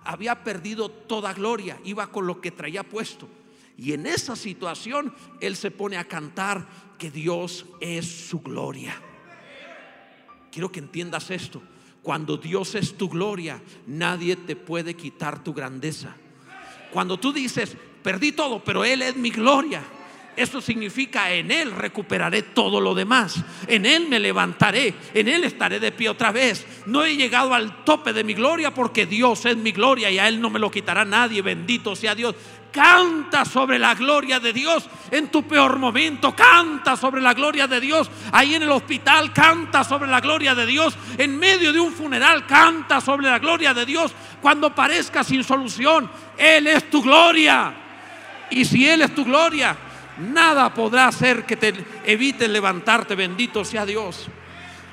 había 0.06 0.44
perdido 0.44 0.90
toda 0.90 1.34
gloria, 1.34 1.80
iba 1.84 2.08
con 2.08 2.26
lo 2.26 2.40
que 2.40 2.52
traía 2.52 2.84
puesto. 2.84 3.28
Y 3.78 3.94
en 3.94 4.06
esa 4.06 4.36
situación 4.36 5.14
él 5.42 5.56
se 5.56 5.72
pone 5.72 5.98
a 5.98 6.08
cantar 6.08 6.68
que 6.98 7.12
Dios 7.12 7.66
es 7.80 8.06
su 8.30 8.40
gloria. 8.40 8.96
Quiero 10.52 10.72
que 10.72 10.80
entiendas 10.80 11.32
esto. 11.32 11.62
Cuando 12.02 12.38
Dios 12.38 12.76
es 12.76 12.96
tu 12.96 13.10
gloria, 13.10 13.62
nadie 13.88 14.36
te 14.36 14.56
puede 14.56 14.94
quitar 14.94 15.44
tu 15.44 15.54
grandeza. 15.54 16.16
Cuando 16.92 17.20
tú 17.20 17.34
dices, 17.34 17.76
perdí 18.04 18.32
todo, 18.32 18.64
pero 18.64 18.86
Él 18.86 19.02
es 19.02 19.16
mi 19.16 19.32
gloria, 19.32 19.84
eso 20.36 20.60
significa 20.60 21.32
en 21.32 21.50
Él 21.50 21.72
recuperaré 21.72 22.42
todo 22.42 22.82
lo 22.82 22.94
demás. 22.94 23.42
En 23.68 23.86
Él 23.86 24.08
me 24.10 24.20
levantaré. 24.20 24.94
En 25.14 25.30
Él 25.30 25.46
estaré 25.46 25.80
de 25.80 25.92
pie 25.92 26.10
otra 26.10 26.32
vez. 26.32 26.66
No 26.86 27.06
he 27.06 27.16
llegado 27.16 27.54
al 27.54 27.86
tope 27.86 28.12
de 28.12 28.24
mi 28.24 28.34
gloria 28.34 28.74
porque 28.74 29.06
Dios 29.06 29.46
es 29.46 29.56
mi 29.56 29.72
gloria 29.72 30.12
y 30.12 30.20
a 30.20 30.28
Él 30.28 30.42
no 30.42 30.50
me 30.50 30.60
lo 30.60 30.70
quitará 30.70 31.06
nadie. 31.06 31.42
Bendito 31.42 31.96
sea 31.96 32.16
Dios. 32.16 32.36
Canta 32.76 33.46
sobre 33.46 33.80
la 33.80 33.96
gloria 33.96 34.40
de 34.40 34.52
Dios 34.52 34.90
en 35.10 35.30
tu 35.30 35.44
peor 35.48 35.80
momento. 35.80 36.36
Canta 36.36 36.98
sobre 36.98 37.22
la 37.22 37.34
gloria 37.34 37.68
de 37.68 37.80
Dios 37.80 38.12
ahí 38.34 38.56
en 38.56 38.64
el 38.64 38.72
hospital. 38.72 39.32
Canta 39.32 39.86
sobre 39.86 40.10
la 40.10 40.20
gloria 40.20 40.54
de 40.54 40.66
Dios 40.66 40.98
en 41.18 41.40
medio 41.40 41.72
de 41.72 41.80
un 41.80 41.94
funeral. 41.94 42.46
Canta 42.46 43.00
sobre 43.00 43.30
la 43.30 43.40
gloria 43.40 43.74
de 43.74 43.86
Dios 43.86 44.14
cuando 44.42 44.76
parezca 44.76 45.24
sin 45.24 45.44
solución. 45.44 46.12
Él 46.38 46.68
es 46.68 46.90
tu 46.90 47.02
gloria. 47.02 47.74
Y 48.50 48.66
si 48.66 48.88
Él 48.88 49.02
es 49.02 49.16
tu 49.16 49.24
gloria, 49.24 49.76
Nada 50.18 50.74
podrá 50.74 51.08
hacer 51.08 51.46
que 51.46 51.58
te 51.58 51.74
evite 52.06 52.48
levantarte, 52.48 53.16
bendito 53.16 53.66
sea 53.66 53.86
Dios. 53.86 54.28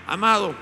Amado, 0.06 0.54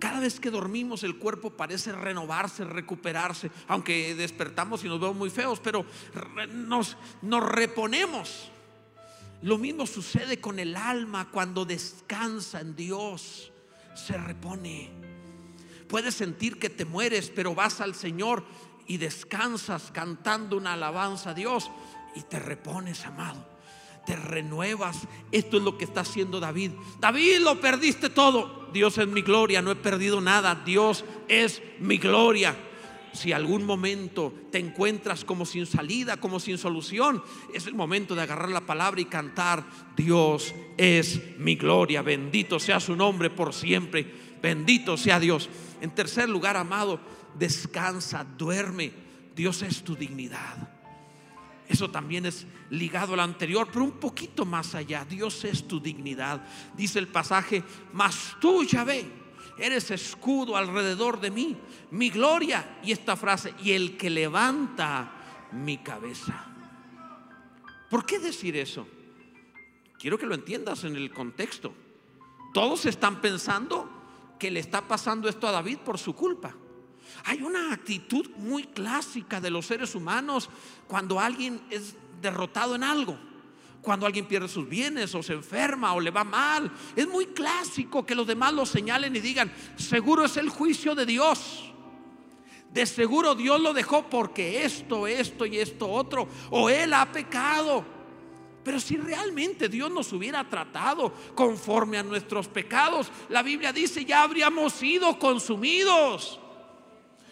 cada 0.00 0.18
vez 0.18 0.40
que 0.40 0.50
dormimos 0.50 1.04
el 1.04 1.18
cuerpo 1.18 1.50
parece 1.50 1.92
renovarse, 1.92 2.64
recuperarse, 2.64 3.50
aunque 3.68 4.14
despertamos 4.14 4.82
y 4.82 4.88
nos 4.88 4.98
vemos 4.98 5.14
muy 5.14 5.30
feos, 5.30 5.60
pero 5.60 5.84
nos, 6.52 6.96
nos 7.22 7.44
reponemos. 7.44 8.50
Lo 9.42 9.58
mismo 9.58 9.86
sucede 9.86 10.40
con 10.40 10.58
el 10.58 10.74
alma 10.74 11.30
cuando 11.30 11.64
descansa 11.64 12.60
en 12.60 12.74
Dios, 12.74 13.52
se 13.94 14.16
repone. 14.16 14.90
Puedes 15.86 16.14
sentir 16.14 16.58
que 16.58 16.70
te 16.70 16.86
mueres, 16.86 17.30
pero 17.30 17.54
vas 17.54 17.80
al 17.80 17.94
Señor 17.94 18.44
y 18.86 18.96
descansas 18.96 19.90
cantando 19.92 20.56
una 20.56 20.72
alabanza 20.72 21.30
a 21.30 21.34
Dios 21.34 21.70
y 22.16 22.22
te 22.22 22.38
repones, 22.38 23.04
amado. 23.04 23.49
Te 24.06 24.16
renuevas. 24.16 25.06
Esto 25.30 25.58
es 25.58 25.62
lo 25.62 25.78
que 25.78 25.84
está 25.84 26.00
haciendo 26.00 26.40
David. 26.40 26.72
David, 26.98 27.38
lo 27.40 27.60
perdiste 27.60 28.10
todo. 28.10 28.68
Dios 28.72 28.98
es 28.98 29.06
mi 29.06 29.22
gloria, 29.22 29.62
no 29.62 29.70
he 29.70 29.76
perdido 29.76 30.20
nada. 30.20 30.62
Dios 30.64 31.04
es 31.28 31.62
mi 31.78 31.98
gloria. 31.98 32.56
Si 33.12 33.32
algún 33.32 33.64
momento 33.64 34.32
te 34.52 34.58
encuentras 34.58 35.24
como 35.24 35.44
sin 35.44 35.66
salida, 35.66 36.18
como 36.18 36.38
sin 36.38 36.58
solución, 36.58 37.22
es 37.52 37.66
el 37.66 37.74
momento 37.74 38.14
de 38.14 38.22
agarrar 38.22 38.50
la 38.50 38.66
palabra 38.66 39.00
y 39.00 39.06
cantar, 39.06 39.64
Dios 39.96 40.54
es 40.76 41.36
mi 41.38 41.56
gloria, 41.56 42.02
bendito 42.02 42.60
sea 42.60 42.78
su 42.78 42.94
nombre 42.94 43.28
por 43.28 43.52
siempre, 43.52 44.06
bendito 44.40 44.96
sea 44.96 45.18
Dios. 45.18 45.50
En 45.80 45.90
tercer 45.90 46.28
lugar, 46.28 46.56
amado, 46.56 47.00
descansa, 47.36 48.24
duerme, 48.24 48.92
Dios 49.34 49.62
es 49.62 49.82
tu 49.82 49.96
dignidad. 49.96 50.79
Eso 51.70 51.88
también 51.88 52.26
es 52.26 52.48
ligado 52.68 53.14
al 53.14 53.20
anterior, 53.20 53.68
pero 53.72 53.84
un 53.84 53.92
poquito 53.92 54.44
más 54.44 54.74
allá. 54.74 55.04
Dios 55.04 55.44
es 55.44 55.68
tu 55.68 55.78
dignidad. 55.78 56.44
Dice 56.76 56.98
el 56.98 57.06
pasaje, 57.06 57.62
mas 57.92 58.36
tú, 58.40 58.64
Yahvé, 58.64 59.06
eres 59.56 59.92
escudo 59.92 60.56
alrededor 60.56 61.20
de 61.20 61.30
mí, 61.30 61.56
mi 61.92 62.10
gloria. 62.10 62.80
Y 62.82 62.90
esta 62.90 63.14
frase, 63.14 63.54
y 63.62 63.70
el 63.70 63.96
que 63.96 64.10
levanta 64.10 65.12
mi 65.52 65.78
cabeza. 65.78 66.44
¿Por 67.88 68.04
qué 68.04 68.18
decir 68.18 68.56
eso? 68.56 68.88
Quiero 69.96 70.18
que 70.18 70.26
lo 70.26 70.34
entiendas 70.34 70.82
en 70.82 70.96
el 70.96 71.12
contexto. 71.12 71.72
Todos 72.52 72.84
están 72.84 73.20
pensando 73.20 73.88
que 74.40 74.50
le 74.50 74.58
está 74.58 74.88
pasando 74.88 75.28
esto 75.28 75.46
a 75.46 75.52
David 75.52 75.78
por 75.78 75.98
su 75.98 76.16
culpa. 76.16 76.52
Hay 77.24 77.42
una 77.42 77.72
actitud 77.72 78.28
muy 78.36 78.64
clásica 78.64 79.40
de 79.40 79.50
los 79.50 79.66
seres 79.66 79.94
humanos 79.94 80.48
cuando 80.86 81.20
alguien 81.20 81.60
es 81.70 81.94
derrotado 82.20 82.74
en 82.74 82.84
algo. 82.84 83.18
Cuando 83.82 84.04
alguien 84.04 84.26
pierde 84.26 84.48
sus 84.48 84.68
bienes 84.68 85.14
o 85.14 85.22
se 85.22 85.32
enferma 85.32 85.94
o 85.94 86.00
le 86.00 86.10
va 86.10 86.24
mal. 86.24 86.70
Es 86.94 87.08
muy 87.08 87.26
clásico 87.26 88.04
que 88.04 88.14
los 88.14 88.26
demás 88.26 88.52
lo 88.52 88.66
señalen 88.66 89.16
y 89.16 89.20
digan, 89.20 89.50
seguro 89.76 90.24
es 90.24 90.36
el 90.36 90.50
juicio 90.50 90.94
de 90.94 91.06
Dios. 91.06 91.72
De 92.72 92.86
seguro 92.86 93.34
Dios 93.34 93.60
lo 93.60 93.72
dejó 93.72 94.08
porque 94.08 94.64
esto, 94.64 95.06
esto 95.06 95.46
y 95.46 95.58
esto 95.58 95.90
otro. 95.90 96.28
O 96.50 96.68
Él 96.68 96.92
ha 96.92 97.10
pecado. 97.10 97.84
Pero 98.62 98.78
si 98.78 98.96
realmente 98.96 99.68
Dios 99.68 99.90
nos 99.90 100.12
hubiera 100.12 100.46
tratado 100.48 101.12
conforme 101.34 101.96
a 101.96 102.02
nuestros 102.02 102.48
pecados, 102.48 103.10
la 103.30 103.42
Biblia 103.42 103.72
dice, 103.72 104.04
ya 104.04 104.22
habríamos 104.22 104.74
sido 104.74 105.18
consumidos. 105.18 106.38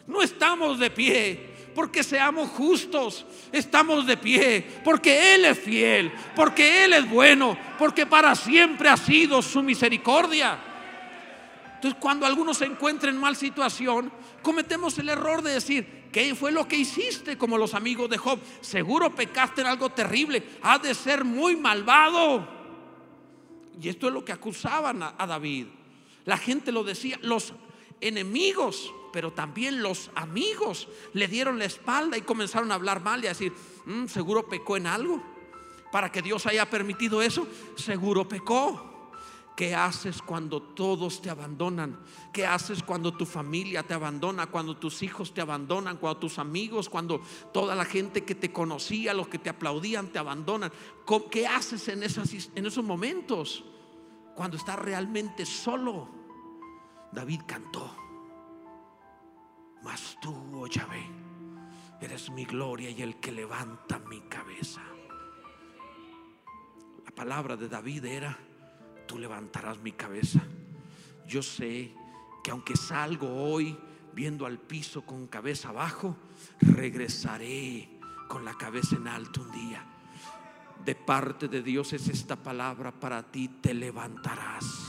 No 0.08 0.22
estamos 0.22 0.78
de 0.78 0.90
pie 0.90 1.54
porque 1.74 2.02
seamos 2.02 2.48
justos, 2.48 3.24
estamos 3.52 4.06
de 4.06 4.16
pie 4.16 4.66
porque 4.82 5.34
Él 5.34 5.44
es 5.44 5.58
fiel, 5.58 6.10
porque 6.34 6.84
Él 6.84 6.94
es 6.94 7.08
bueno, 7.08 7.56
porque 7.78 8.06
para 8.06 8.34
siempre 8.34 8.88
ha 8.88 8.96
sido 8.96 9.42
su 9.42 9.62
misericordia. 9.62 10.58
Entonces 11.74 12.00
cuando 12.00 12.26
algunos 12.26 12.56
se 12.56 12.64
encuentran 12.64 13.14
en 13.14 13.20
mal 13.20 13.36
situación, 13.36 14.10
cometemos 14.42 14.98
el 14.98 15.10
error 15.10 15.42
de 15.42 15.52
decir, 15.52 16.08
¿qué 16.10 16.34
fue 16.34 16.52
lo 16.52 16.66
que 16.66 16.76
hiciste 16.76 17.36
como 17.36 17.58
los 17.58 17.74
amigos 17.74 18.08
de 18.08 18.16
Job? 18.16 18.40
Seguro 18.62 19.14
pecaste 19.14 19.60
en 19.60 19.66
algo 19.66 19.90
terrible, 19.90 20.42
ha 20.62 20.78
de 20.78 20.94
ser 20.94 21.22
muy 21.22 21.54
malvado. 21.54 22.48
Y 23.80 23.90
esto 23.90 24.08
es 24.08 24.14
lo 24.14 24.24
que 24.24 24.32
acusaban 24.32 25.02
a, 25.02 25.14
a 25.18 25.26
David. 25.26 25.66
La 26.24 26.38
gente 26.38 26.72
lo 26.72 26.82
decía, 26.82 27.18
los 27.22 27.52
enemigos 28.00 28.92
pero 29.12 29.32
también 29.32 29.82
los 29.82 30.10
amigos 30.14 30.88
le 31.12 31.28
dieron 31.28 31.58
la 31.58 31.64
espalda 31.64 32.16
y 32.16 32.22
comenzaron 32.22 32.70
a 32.70 32.74
hablar 32.74 33.02
mal 33.02 33.22
y 33.22 33.26
a 33.26 33.30
decir, 33.30 33.52
mm, 33.86 34.06
seguro 34.06 34.48
pecó 34.48 34.76
en 34.76 34.86
algo. 34.86 35.22
Para 35.90 36.12
que 36.12 36.22
Dios 36.22 36.46
haya 36.46 36.68
permitido 36.68 37.22
eso, 37.22 37.46
seguro 37.76 38.28
pecó. 38.28 38.84
¿Qué 39.56 39.74
haces 39.74 40.22
cuando 40.22 40.62
todos 40.62 41.20
te 41.20 41.30
abandonan? 41.30 41.98
¿Qué 42.32 42.46
haces 42.46 42.80
cuando 42.82 43.16
tu 43.16 43.26
familia 43.26 43.82
te 43.82 43.94
abandona? 43.94 44.46
Cuando 44.46 44.76
tus 44.76 45.02
hijos 45.02 45.34
te 45.34 45.40
abandonan? 45.40 45.96
Cuando 45.96 46.20
tus 46.20 46.38
amigos, 46.38 46.88
cuando 46.88 47.20
toda 47.52 47.74
la 47.74 47.84
gente 47.84 48.24
que 48.24 48.36
te 48.36 48.52
conocía, 48.52 49.14
los 49.14 49.26
que 49.26 49.38
te 49.38 49.50
aplaudían, 49.50 50.12
te 50.12 50.20
abandonan. 50.20 50.70
¿Qué 51.30 51.46
haces 51.46 51.88
en, 51.88 52.04
en 52.04 52.66
esos 52.66 52.84
momentos? 52.84 53.64
Cuando 54.36 54.56
estás 54.56 54.78
realmente 54.78 55.44
solo. 55.44 56.17
David 57.12 57.42
cantó. 57.46 57.94
Mas 59.82 60.16
tú, 60.20 60.34
oh 60.54 60.66
Yahvé, 60.66 61.04
eres 62.00 62.30
mi 62.30 62.44
gloria 62.44 62.90
y 62.90 63.02
el 63.02 63.20
que 63.20 63.32
levanta 63.32 63.98
mi 63.98 64.20
cabeza. 64.22 64.82
La 67.04 67.10
palabra 67.12 67.56
de 67.56 67.68
David 67.68 68.04
era, 68.04 68.38
tú 69.06 69.18
levantarás 69.18 69.78
mi 69.78 69.92
cabeza. 69.92 70.40
Yo 71.26 71.42
sé 71.42 71.94
que 72.42 72.50
aunque 72.50 72.76
salgo 72.76 73.28
hoy 73.28 73.78
viendo 74.14 74.46
al 74.46 74.58
piso 74.58 75.02
con 75.02 75.26
cabeza 75.26 75.68
abajo, 75.68 76.16
regresaré 76.60 77.88
con 78.28 78.44
la 78.44 78.54
cabeza 78.54 78.96
en 78.96 79.08
alto 79.08 79.42
un 79.42 79.50
día. 79.50 79.84
De 80.84 80.94
parte 80.94 81.48
de 81.48 81.62
Dios 81.62 81.92
es 81.92 82.08
esta 82.08 82.36
palabra 82.36 82.92
para 82.92 83.22
ti, 83.22 83.48
te 83.48 83.74
levantarás. 83.74 84.87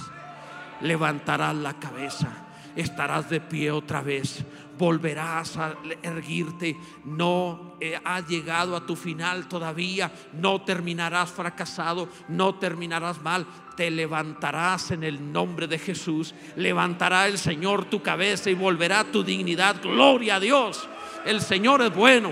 Levantarás 0.82 1.56
la 1.56 1.74
cabeza, 1.74 2.30
estarás 2.76 3.30
de 3.30 3.42
pie 3.42 3.72
otra 3.72 4.02
vez 4.02 4.46
volverás 4.80 5.58
a 5.58 5.76
erguirte. 6.02 6.76
No 7.04 7.76
eh, 7.80 8.00
has 8.04 8.28
llegado 8.28 8.76
a 8.76 8.86
tu 8.86 8.96
final 8.96 9.48
todavía. 9.48 10.12
No 10.34 10.62
terminarás 10.62 11.30
fracasado, 11.30 12.10
no 12.30 12.56
terminarás 12.56 13.22
mal. 13.22 13.46
Te 13.76 13.92
levantarás 13.92 14.92
en 14.92 15.04
el 15.04 15.32
nombre 15.32 15.68
de 15.68 15.78
Jesús. 15.78 16.34
Levantará 16.56 17.28
el 17.28 17.38
Señor 17.38 17.86
tu 17.86 18.02
cabeza 18.02 18.50
y 18.50 18.56
volverá 18.56 19.04
tu 19.04 19.24
dignidad. 19.24 19.80
Gloria 19.84 20.36
a 20.36 20.40
Dios. 20.40 20.88
El 21.26 21.42
Señor 21.42 21.82
es 21.82 21.94
bueno. 21.94 22.32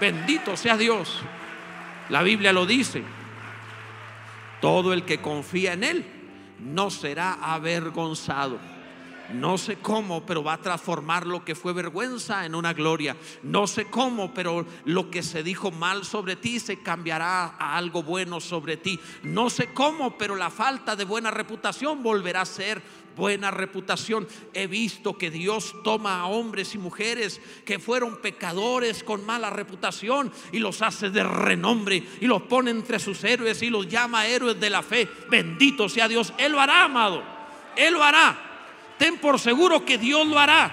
Bendito 0.00 0.56
sea 0.56 0.76
Dios. 0.76 1.20
La 2.08 2.22
Biblia 2.22 2.52
lo 2.52 2.64
dice. 2.64 3.02
Todo 4.60 4.92
el 4.92 5.04
que 5.04 5.18
confía 5.18 5.72
en 5.72 5.84
Él 5.84 6.17
no 6.58 6.90
será 6.90 7.34
avergonzado. 7.34 8.58
No 9.32 9.58
sé 9.58 9.76
cómo, 9.76 10.24
pero 10.24 10.42
va 10.42 10.54
a 10.54 10.62
transformar 10.62 11.26
lo 11.26 11.44
que 11.44 11.54
fue 11.54 11.74
vergüenza 11.74 12.46
en 12.46 12.54
una 12.54 12.72
gloria. 12.72 13.14
No 13.42 13.66
sé 13.66 13.84
cómo, 13.86 14.32
pero 14.32 14.64
lo 14.86 15.10
que 15.10 15.22
se 15.22 15.42
dijo 15.42 15.70
mal 15.70 16.04
sobre 16.04 16.36
ti 16.36 16.58
se 16.60 16.82
cambiará 16.82 17.56
a 17.58 17.76
algo 17.76 18.02
bueno 18.02 18.40
sobre 18.40 18.78
ti. 18.78 18.98
No 19.22 19.50
sé 19.50 19.72
cómo, 19.74 20.16
pero 20.16 20.34
la 20.34 20.48
falta 20.48 20.96
de 20.96 21.04
buena 21.04 21.30
reputación 21.30 22.02
volverá 22.02 22.40
a 22.40 22.46
ser 22.46 22.82
buena 23.16 23.50
reputación. 23.50 24.26
He 24.54 24.66
visto 24.66 25.18
que 25.18 25.30
Dios 25.30 25.74
toma 25.84 26.20
a 26.20 26.26
hombres 26.26 26.74
y 26.74 26.78
mujeres 26.78 27.38
que 27.66 27.78
fueron 27.78 28.22
pecadores 28.22 29.04
con 29.04 29.26
mala 29.26 29.50
reputación 29.50 30.32
y 30.52 30.58
los 30.58 30.80
hace 30.80 31.10
de 31.10 31.22
renombre 31.22 32.02
y 32.20 32.26
los 32.26 32.42
pone 32.42 32.70
entre 32.70 32.98
sus 32.98 33.22
héroes 33.24 33.60
y 33.60 33.68
los 33.68 33.86
llama 33.88 34.26
héroes 34.26 34.58
de 34.58 34.70
la 34.70 34.82
fe. 34.82 35.06
Bendito 35.28 35.86
sea 35.90 36.08
Dios. 36.08 36.32
Él 36.38 36.52
lo 36.52 36.60
hará, 36.60 36.84
amado. 36.84 37.22
Él 37.76 37.92
lo 37.92 38.02
hará 38.02 38.47
ten 38.98 39.18
por 39.18 39.38
seguro 39.38 39.84
que 39.84 39.98
Dios 39.98 40.26
lo 40.26 40.38
hará. 40.38 40.70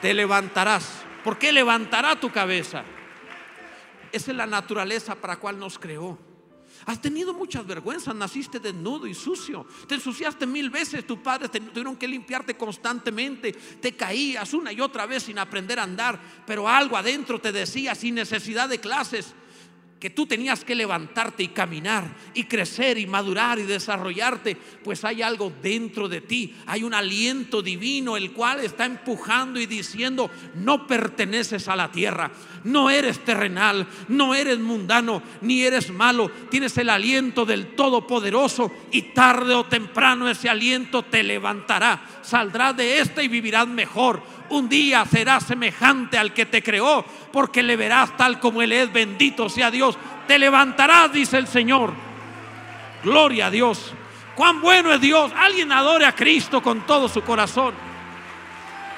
Te 0.00 0.14
levantarás. 0.14 1.02
¿Por 1.24 1.38
qué 1.38 1.52
levantará 1.52 2.18
tu 2.18 2.30
cabeza? 2.30 2.84
Esa 4.12 4.30
es 4.30 4.36
la 4.36 4.46
naturaleza 4.46 5.14
para 5.14 5.36
cual 5.36 5.58
nos 5.58 5.78
creó. 5.78 6.18
Has 6.86 7.00
tenido 7.00 7.34
muchas 7.34 7.66
vergüenzas, 7.66 8.14
naciste 8.14 8.58
desnudo 8.58 9.06
y 9.06 9.14
sucio, 9.14 9.66
te 9.86 9.96
ensuciaste 9.96 10.46
mil 10.46 10.70
veces, 10.70 11.06
tus 11.06 11.18
padres 11.18 11.50
tuvieron 11.50 11.96
que 11.96 12.08
limpiarte 12.08 12.56
constantemente, 12.56 13.52
te 13.52 13.94
caías 13.94 14.54
una 14.54 14.72
y 14.72 14.80
otra 14.80 15.04
vez 15.04 15.24
sin 15.24 15.38
aprender 15.38 15.78
a 15.78 15.82
andar, 15.82 16.18
pero 16.46 16.66
algo 16.66 16.96
adentro 16.96 17.38
te 17.38 17.52
decía 17.52 17.94
sin 17.94 18.14
necesidad 18.14 18.68
de 18.68 18.80
clases, 18.80 19.34
que 20.00 20.08
tú 20.08 20.26
tenías 20.26 20.64
que 20.64 20.74
levantarte 20.74 21.42
y 21.42 21.48
caminar 21.48 22.04
y 22.32 22.44
crecer 22.44 22.96
y 22.96 23.06
madurar 23.06 23.58
y 23.58 23.64
desarrollarte, 23.64 24.56
pues 24.82 25.04
hay 25.04 25.20
algo 25.20 25.52
dentro 25.62 26.08
de 26.08 26.22
ti, 26.22 26.56
hay 26.66 26.82
un 26.82 26.94
aliento 26.94 27.60
divino 27.60 28.16
el 28.16 28.32
cual 28.32 28.60
está 28.60 28.86
empujando 28.86 29.60
y 29.60 29.66
diciendo, 29.66 30.30
no 30.54 30.86
perteneces 30.86 31.68
a 31.68 31.76
la 31.76 31.92
tierra, 31.92 32.30
no 32.64 32.88
eres 32.88 33.22
terrenal, 33.26 33.86
no 34.08 34.34
eres 34.34 34.58
mundano, 34.58 35.22
ni 35.42 35.62
eres 35.62 35.90
malo, 35.90 36.30
tienes 36.50 36.78
el 36.78 36.88
aliento 36.88 37.44
del 37.44 37.74
Todopoderoso 37.76 38.72
y 38.90 39.02
tarde 39.02 39.54
o 39.54 39.66
temprano 39.66 40.30
ese 40.30 40.48
aliento 40.48 41.02
te 41.02 41.22
levantará, 41.22 42.20
saldrás 42.22 42.74
de 42.74 43.00
esta 43.00 43.22
y 43.22 43.28
vivirás 43.28 43.68
mejor 43.68 44.39
un 44.50 44.68
día 44.68 45.04
serás 45.04 45.44
semejante 45.44 46.18
al 46.18 46.34
que 46.34 46.46
te 46.46 46.62
creó, 46.62 47.04
porque 47.32 47.62
le 47.62 47.76
verás 47.76 48.16
tal 48.16 48.38
como 48.38 48.62
Él 48.62 48.72
es, 48.72 48.92
bendito 48.92 49.48
sea 49.48 49.70
Dios. 49.70 49.96
Te 50.26 50.38
levantarás, 50.38 51.12
dice 51.12 51.38
el 51.38 51.46
Señor. 51.46 51.92
Gloria 53.02 53.46
a 53.46 53.50
Dios. 53.50 53.92
Cuán 54.34 54.60
bueno 54.60 54.92
es 54.92 55.00
Dios. 55.00 55.32
Alguien 55.36 55.72
adore 55.72 56.04
a 56.06 56.14
Cristo 56.14 56.62
con 56.62 56.86
todo 56.86 57.08
su 57.08 57.22
corazón. 57.22 57.74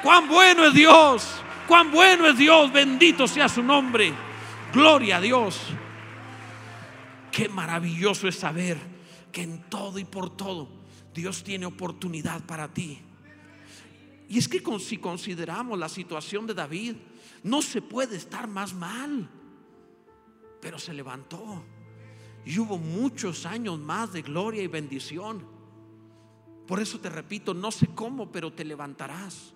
Cuán 0.02 0.28
bueno 0.28 0.64
es 0.66 0.74
Dios. 0.74 1.42
Cuán 1.66 1.90
bueno 1.90 2.26
es 2.26 2.36
Dios. 2.36 2.72
Bendito 2.72 3.26
sea 3.26 3.48
su 3.48 3.62
nombre. 3.62 4.12
Gloria 4.72 5.16
a 5.16 5.20
Dios. 5.20 5.60
Qué 7.30 7.48
maravilloso 7.48 8.28
es 8.28 8.36
saber 8.36 8.78
que 9.30 9.42
en 9.42 9.62
todo 9.70 9.98
y 9.98 10.04
por 10.04 10.36
todo 10.36 10.68
Dios 11.14 11.42
tiene 11.42 11.66
oportunidad 11.66 12.42
para 12.42 12.68
ti. 12.68 13.00
Y 14.32 14.38
es 14.38 14.48
que 14.48 14.62
si 14.78 14.96
consideramos 14.96 15.78
la 15.78 15.90
situación 15.90 16.46
de 16.46 16.54
David, 16.54 16.96
no 17.42 17.60
se 17.60 17.82
puede 17.82 18.16
estar 18.16 18.48
más 18.48 18.72
mal. 18.72 19.28
Pero 20.58 20.78
se 20.78 20.94
levantó. 20.94 21.62
Y 22.46 22.58
hubo 22.58 22.78
muchos 22.78 23.44
años 23.44 23.78
más 23.78 24.14
de 24.14 24.22
gloria 24.22 24.62
y 24.62 24.68
bendición. 24.68 25.46
Por 26.66 26.80
eso 26.80 26.98
te 26.98 27.10
repito, 27.10 27.52
no 27.52 27.70
sé 27.70 27.88
cómo, 27.94 28.32
pero 28.32 28.50
te 28.50 28.64
levantarás. 28.64 29.52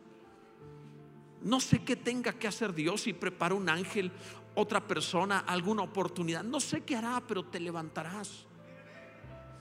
No 1.41 1.59
sé 1.59 1.83
qué 1.83 1.97
tenga 1.97 2.35
que 2.35 2.47
hacer 2.47 2.75
Dios 2.75 3.01
si 3.01 3.15
prepara 3.15 3.55
un 3.55 3.71
ángel 3.71 4.13
otra 4.55 4.87
persona 4.87 5.39
alguna 5.39 5.85
oportunidad. 5.85 6.45
No 6.45 6.61
sé 6.61 6.83
qué 6.83 6.97
hará, 6.97 7.23
pero 7.27 7.47
te 7.47 7.61
levantarás. 7.61 8.46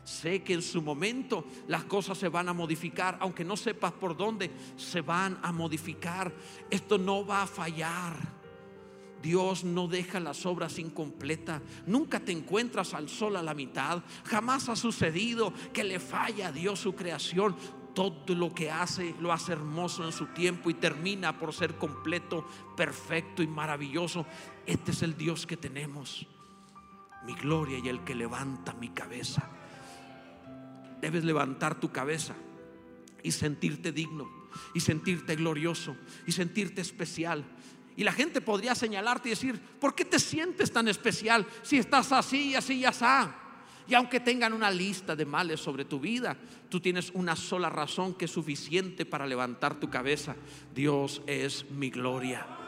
Sé 0.05 0.43
que 0.43 0.53
en 0.53 0.61
su 0.61 0.83
momento 0.83 1.45
las 1.67 1.85
cosas 1.85 2.19
se 2.19 2.29
van 2.29 2.47
a 2.47 2.53
modificar, 2.53 3.17
aunque 3.19 3.43
no 3.43 3.57
sepas 3.57 3.91
por 3.91 4.15
dónde, 4.15 4.51
se 4.77 5.01
van 5.01 5.39
a 5.41 5.51
modificar. 5.51 6.31
Esto 6.69 6.99
no 6.99 7.25
va 7.25 7.41
a 7.41 7.47
fallar. 7.47 8.15
Dios 9.23 9.63
no 9.63 9.87
deja 9.87 10.19
las 10.19 10.45
obras 10.45 10.77
incompletas. 10.77 11.59
Nunca 11.87 12.19
te 12.19 12.31
encuentras 12.31 12.93
al 12.93 13.09
sol 13.09 13.35
a 13.35 13.41
la 13.41 13.55
mitad. 13.55 14.03
Jamás 14.25 14.69
ha 14.69 14.75
sucedido 14.75 15.51
que 15.73 15.83
le 15.83 15.99
falla 15.99 16.49
a 16.49 16.51
Dios 16.51 16.81
su 16.81 16.93
creación. 16.93 17.55
Todo 17.95 18.35
lo 18.35 18.53
que 18.53 18.69
hace 18.69 19.15
lo 19.19 19.33
hace 19.33 19.53
hermoso 19.53 20.05
en 20.05 20.11
su 20.11 20.27
tiempo 20.27 20.69
y 20.69 20.75
termina 20.75 21.39
por 21.39 21.51
ser 21.51 21.77
completo, 21.79 22.45
perfecto 22.77 23.41
y 23.41 23.47
maravilloso. 23.47 24.27
Este 24.67 24.91
es 24.91 25.01
el 25.01 25.17
Dios 25.17 25.47
que 25.47 25.57
tenemos. 25.57 26.27
Mi 27.25 27.33
gloria 27.33 27.79
y 27.79 27.89
el 27.89 28.03
que 28.03 28.13
levanta 28.13 28.73
mi 28.73 28.89
cabeza. 28.89 29.49
Debes 31.01 31.23
levantar 31.23 31.79
tu 31.79 31.91
cabeza 31.91 32.35
y 33.23 33.31
sentirte 33.31 33.91
digno 33.91 34.29
y 34.73 34.79
sentirte 34.79 35.35
glorioso 35.35 35.95
y 36.25 36.31
sentirte 36.31 36.81
especial. 36.81 37.43
Y 37.97 38.03
la 38.03 38.11
gente 38.11 38.41
podría 38.41 38.75
señalarte 38.75 39.29
y 39.29 39.31
decir, 39.31 39.59
¿por 39.79 39.95
qué 39.95 40.05
te 40.05 40.19
sientes 40.19 40.71
tan 40.71 40.87
especial 40.87 41.45
si 41.61 41.77
estás 41.77 42.11
así 42.11 42.49
y 42.51 42.55
así 42.55 42.75
y 42.75 42.85
así? 42.85 43.05
Y 43.87 43.93
aunque 43.93 44.19
tengan 44.19 44.53
una 44.53 44.71
lista 44.71 45.15
de 45.15 45.25
males 45.25 45.59
sobre 45.59 45.85
tu 45.85 45.99
vida, 45.99 46.35
tú 46.69 46.79
tienes 46.79 47.11
una 47.13 47.35
sola 47.35 47.69
razón 47.69 48.15
que 48.15 48.25
es 48.25 48.31
suficiente 48.31 49.05
para 49.05 49.27
levantar 49.27 49.79
tu 49.79 49.89
cabeza. 49.89 50.35
Dios 50.73 51.21
es 51.27 51.69
mi 51.69 51.89
gloria. 51.89 52.64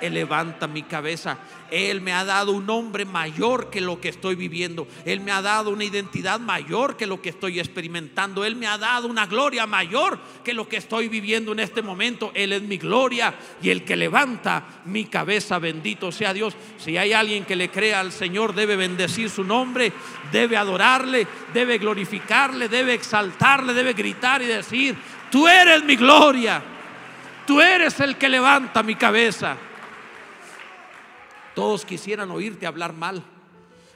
Él 0.00 0.14
levanta 0.14 0.66
mi 0.66 0.82
cabeza. 0.82 1.38
Él 1.70 2.00
me 2.00 2.12
ha 2.12 2.24
dado 2.24 2.52
un 2.52 2.66
nombre 2.66 3.04
mayor 3.04 3.70
que 3.70 3.80
lo 3.80 4.00
que 4.00 4.08
estoy 4.08 4.34
viviendo. 4.34 4.86
Él 5.04 5.20
me 5.20 5.32
ha 5.32 5.42
dado 5.42 5.70
una 5.70 5.84
identidad 5.84 6.38
mayor 6.38 6.96
que 6.96 7.06
lo 7.06 7.20
que 7.20 7.30
estoy 7.30 7.58
experimentando. 7.58 8.44
Él 8.44 8.56
me 8.56 8.66
ha 8.66 8.78
dado 8.78 9.08
una 9.08 9.26
gloria 9.26 9.66
mayor 9.66 10.18
que 10.44 10.54
lo 10.54 10.68
que 10.68 10.76
estoy 10.76 11.08
viviendo 11.08 11.52
en 11.52 11.60
este 11.60 11.82
momento. 11.82 12.30
Él 12.34 12.52
es 12.52 12.62
mi 12.62 12.76
gloria 12.76 13.34
y 13.62 13.70
el 13.70 13.84
que 13.84 13.96
levanta 13.96 14.82
mi 14.84 15.06
cabeza. 15.06 15.58
Bendito 15.58 16.12
sea 16.12 16.32
Dios. 16.32 16.54
Si 16.78 16.96
hay 16.96 17.12
alguien 17.12 17.44
que 17.44 17.56
le 17.56 17.70
crea 17.70 18.00
al 18.00 18.12
Señor, 18.12 18.54
debe 18.54 18.76
bendecir 18.76 19.30
su 19.30 19.42
nombre, 19.42 19.92
debe 20.30 20.56
adorarle, 20.56 21.26
debe 21.52 21.78
glorificarle, 21.78 22.68
debe 22.68 22.94
exaltarle, 22.94 23.74
debe 23.74 23.94
gritar 23.94 24.42
y 24.42 24.46
decir, 24.46 24.94
tú 25.30 25.48
eres 25.48 25.82
mi 25.84 25.96
gloria. 25.96 26.62
Tú 27.46 27.60
eres 27.60 28.00
el 28.00 28.16
que 28.16 28.28
levanta 28.28 28.82
mi 28.82 28.94
cabeza. 28.94 29.56
Todos 31.54 31.84
quisieran 31.84 32.30
oírte 32.30 32.66
hablar 32.66 32.92
mal. 32.92 33.24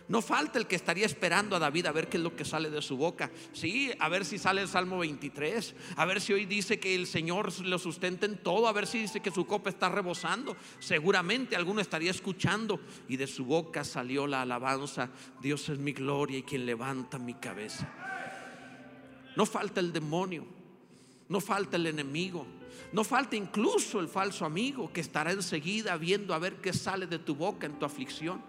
No 0.08 0.22
falta 0.22 0.58
el 0.58 0.66
que 0.66 0.76
estaría 0.76 1.04
esperando 1.04 1.54
a 1.54 1.58
David 1.58 1.84
a 1.84 1.92
ver 1.92 2.08
qué 2.08 2.16
es 2.16 2.22
lo 2.22 2.34
que 2.34 2.46
sale 2.46 2.70
de 2.70 2.80
su 2.80 2.96
boca. 2.96 3.30
Sí, 3.52 3.92
a 3.98 4.08
ver 4.08 4.24
si 4.24 4.38
sale 4.38 4.62
el 4.62 4.68
Salmo 4.68 4.98
23, 4.98 5.74
a 5.96 6.04
ver 6.06 6.22
si 6.22 6.32
hoy 6.32 6.46
dice 6.46 6.80
que 6.80 6.94
el 6.94 7.06
Señor 7.06 7.52
lo 7.60 7.78
sustenta 7.78 8.24
en 8.24 8.38
todo, 8.38 8.68
a 8.68 8.72
ver 8.72 8.86
si 8.86 9.00
dice 9.00 9.20
que 9.20 9.30
su 9.30 9.46
copa 9.46 9.68
está 9.68 9.90
rebosando. 9.90 10.56
Seguramente 10.78 11.56
alguno 11.56 11.82
estaría 11.82 12.10
escuchando 12.10 12.80
y 13.06 13.18
de 13.18 13.26
su 13.26 13.44
boca 13.44 13.84
salió 13.84 14.26
la 14.26 14.42
alabanza, 14.42 15.10
Dios 15.42 15.68
es 15.68 15.78
mi 15.78 15.92
gloria 15.92 16.38
y 16.38 16.42
quien 16.42 16.64
levanta 16.64 17.18
mi 17.18 17.34
cabeza. 17.34 17.86
No 19.36 19.44
falta 19.44 19.80
el 19.80 19.92
demonio, 19.92 20.46
no 21.28 21.38
falta 21.40 21.76
el 21.76 21.86
enemigo, 21.86 22.46
no 22.92 23.04
falta 23.04 23.36
incluso 23.36 24.00
el 24.00 24.08
falso 24.08 24.44
amigo 24.44 24.92
que 24.92 25.00
estará 25.00 25.32
enseguida 25.32 25.96
viendo 25.96 26.34
a 26.34 26.38
ver 26.38 26.56
qué 26.56 26.72
sale 26.72 27.06
de 27.06 27.18
tu 27.18 27.34
boca 27.34 27.66
en 27.66 27.78
tu 27.78 27.84
aflicción. 27.84 28.42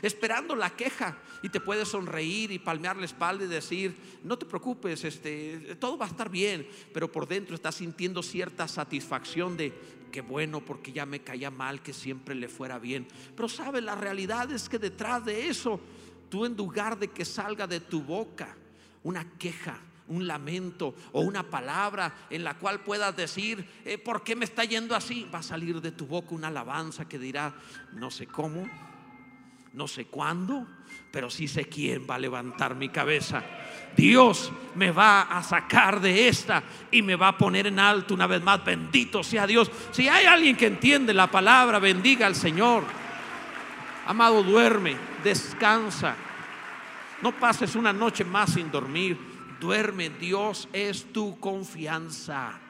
Esperando 0.00 0.54
la 0.54 0.70
queja 0.70 1.18
y 1.42 1.48
te 1.48 1.60
puede 1.60 1.84
sonreír 1.84 2.52
y 2.52 2.58
palmear 2.58 2.96
la 2.96 3.04
espalda 3.04 3.44
y 3.44 3.48
decir, 3.48 3.96
no 4.22 4.38
te 4.38 4.46
preocupes, 4.46 5.04
este, 5.04 5.76
todo 5.76 5.98
va 5.98 6.06
a 6.06 6.08
estar 6.08 6.30
bien, 6.30 6.66
pero 6.94 7.10
por 7.10 7.26
dentro 7.26 7.54
estás 7.54 7.76
sintiendo 7.76 8.22
cierta 8.22 8.68
satisfacción 8.68 9.56
de 9.56 9.72
que 10.12 10.20
bueno, 10.20 10.64
porque 10.64 10.92
ya 10.92 11.06
me 11.06 11.22
caía 11.22 11.50
mal 11.50 11.82
que 11.82 11.92
siempre 11.92 12.34
le 12.34 12.48
fuera 12.48 12.78
bien. 12.78 13.08
Pero 13.34 13.48
sabes, 13.48 13.82
la 13.82 13.94
realidad 13.94 14.52
es 14.52 14.68
que 14.68 14.78
detrás 14.78 15.24
de 15.24 15.48
eso, 15.48 15.80
tú 16.28 16.44
en 16.44 16.56
lugar 16.56 16.98
de 16.98 17.08
que 17.08 17.24
salga 17.24 17.66
de 17.66 17.80
tu 17.80 18.02
boca 18.02 18.56
una 19.02 19.28
queja, 19.38 19.80
un 20.12 20.26
lamento 20.26 20.94
o 21.12 21.22
una 21.22 21.42
palabra 21.42 22.14
en 22.30 22.44
la 22.44 22.54
cual 22.54 22.80
puedas 22.80 23.16
decir, 23.16 23.66
eh, 23.84 23.98
¿por 23.98 24.22
qué 24.22 24.36
me 24.36 24.44
está 24.44 24.64
yendo 24.64 24.94
así? 24.94 25.26
Va 25.32 25.38
a 25.38 25.42
salir 25.42 25.80
de 25.80 25.92
tu 25.92 26.06
boca 26.06 26.34
una 26.34 26.48
alabanza 26.48 27.08
que 27.08 27.18
dirá, 27.18 27.54
no 27.94 28.10
sé 28.10 28.26
cómo, 28.26 28.68
no 29.72 29.88
sé 29.88 30.04
cuándo, 30.06 30.66
pero 31.10 31.30
sí 31.30 31.48
sé 31.48 31.64
quién 31.64 32.06
va 32.08 32.16
a 32.16 32.18
levantar 32.18 32.74
mi 32.74 32.90
cabeza. 32.90 33.42
Dios 33.96 34.52
me 34.74 34.90
va 34.90 35.22
a 35.22 35.42
sacar 35.42 36.00
de 36.00 36.28
esta 36.28 36.62
y 36.90 37.02
me 37.02 37.16
va 37.16 37.28
a 37.28 37.38
poner 37.38 37.66
en 37.66 37.78
alto 37.78 38.14
una 38.14 38.26
vez 38.26 38.42
más. 38.42 38.64
Bendito 38.64 39.22
sea 39.22 39.46
Dios. 39.46 39.70
Si 39.92 40.08
hay 40.08 40.26
alguien 40.26 40.56
que 40.56 40.66
entiende 40.66 41.14
la 41.14 41.30
palabra, 41.30 41.78
bendiga 41.78 42.26
al 42.26 42.34
Señor. 42.34 42.84
Amado, 44.06 44.42
duerme, 44.42 44.96
descansa. 45.24 46.16
No 47.22 47.32
pases 47.32 47.76
una 47.76 47.92
noche 47.92 48.24
más 48.24 48.52
sin 48.52 48.70
dormir 48.70 49.31
duerme. 49.62 50.10
Dios 50.10 50.68
es 50.72 51.12
tu 51.12 51.38
confianza. 51.38 52.60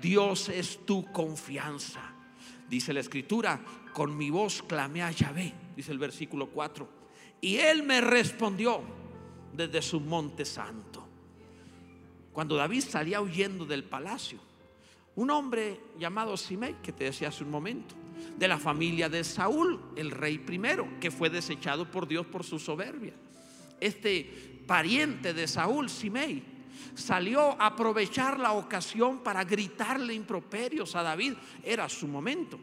Dios 0.00 0.50
es 0.50 0.84
tu 0.84 1.10
confianza. 1.10 2.02
Dice 2.68 2.92
la 2.92 3.00
escritura, 3.00 3.64
con 3.94 4.14
mi 4.14 4.28
voz 4.28 4.62
clamé 4.62 5.02
a 5.02 5.10
Yahvé, 5.10 5.54
dice 5.74 5.90
el 5.90 5.98
versículo 5.98 6.48
4. 6.48 6.86
Y 7.40 7.56
él 7.56 7.82
me 7.82 8.02
respondió 8.02 8.82
desde 9.54 9.80
su 9.80 10.00
monte 10.00 10.44
santo. 10.44 11.08
Cuando 12.32 12.56
David 12.56 12.82
salía 12.82 13.22
huyendo 13.22 13.64
del 13.64 13.84
palacio, 13.84 14.38
un 15.16 15.30
hombre 15.30 15.80
llamado 15.98 16.36
Simei, 16.36 16.74
que 16.82 16.92
te 16.92 17.04
decía 17.04 17.28
hace 17.28 17.44
un 17.44 17.50
momento, 17.50 17.94
de 18.36 18.48
la 18.48 18.58
familia 18.58 19.08
de 19.08 19.24
Saúl, 19.24 19.80
el 19.96 20.10
rey 20.10 20.38
primero, 20.38 20.88
que 21.00 21.10
fue 21.10 21.30
desechado 21.30 21.90
por 21.90 22.06
Dios 22.06 22.26
por 22.26 22.44
su 22.44 22.58
soberbia. 22.58 23.14
Este 23.80 24.53
pariente 24.66 25.34
de 25.34 25.46
Saúl, 25.46 25.88
Simei, 25.88 26.42
salió 26.94 27.60
a 27.60 27.66
aprovechar 27.66 28.38
la 28.38 28.52
ocasión 28.52 29.18
para 29.18 29.44
gritarle 29.44 30.14
improperios 30.14 30.94
a 30.94 31.02
David. 31.02 31.34
Era 31.62 31.88
su 31.88 32.06
momento. 32.06 32.58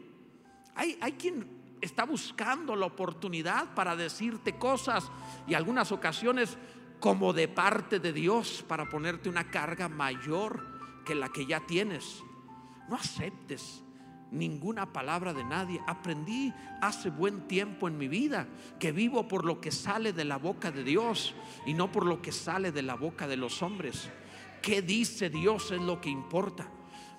Hay, 0.75 0.97
hay 1.01 1.13
quien 1.13 1.61
está 1.81 2.05
buscando 2.05 2.75
la 2.75 2.85
oportunidad 2.85 3.73
para 3.73 3.95
decirte 3.95 4.57
cosas 4.57 5.09
y 5.47 5.53
algunas 5.53 5.91
ocasiones 5.91 6.57
como 6.99 7.33
de 7.33 7.47
parte 7.47 7.99
de 7.99 8.13
Dios 8.13 8.63
para 8.67 8.87
ponerte 8.87 9.27
una 9.27 9.49
carga 9.49 9.89
mayor 9.89 11.03
que 11.03 11.15
la 11.15 11.29
que 11.29 11.45
ya 11.45 11.59
tienes. 11.65 12.23
No 12.87 12.95
aceptes 12.95 13.83
ninguna 14.31 14.91
palabra 14.91 15.33
de 15.33 15.43
nadie. 15.43 15.81
Aprendí 15.85 16.53
hace 16.81 17.09
buen 17.09 17.47
tiempo 17.47 17.87
en 17.87 17.97
mi 17.97 18.07
vida 18.07 18.47
que 18.79 18.91
vivo 18.91 19.27
por 19.27 19.45
lo 19.45 19.61
que 19.61 19.71
sale 19.71 20.13
de 20.13 20.25
la 20.25 20.37
boca 20.37 20.71
de 20.71 20.83
Dios 20.83 21.35
y 21.65 21.73
no 21.73 21.91
por 21.91 22.05
lo 22.05 22.21
que 22.21 22.31
sale 22.31 22.71
de 22.71 22.81
la 22.81 22.95
boca 22.95 23.27
de 23.27 23.37
los 23.37 23.61
hombres. 23.61 24.09
¿Qué 24.61 24.81
dice 24.81 25.29
Dios 25.29 25.71
es 25.71 25.81
lo 25.81 25.99
que 25.99 26.09
importa? 26.09 26.67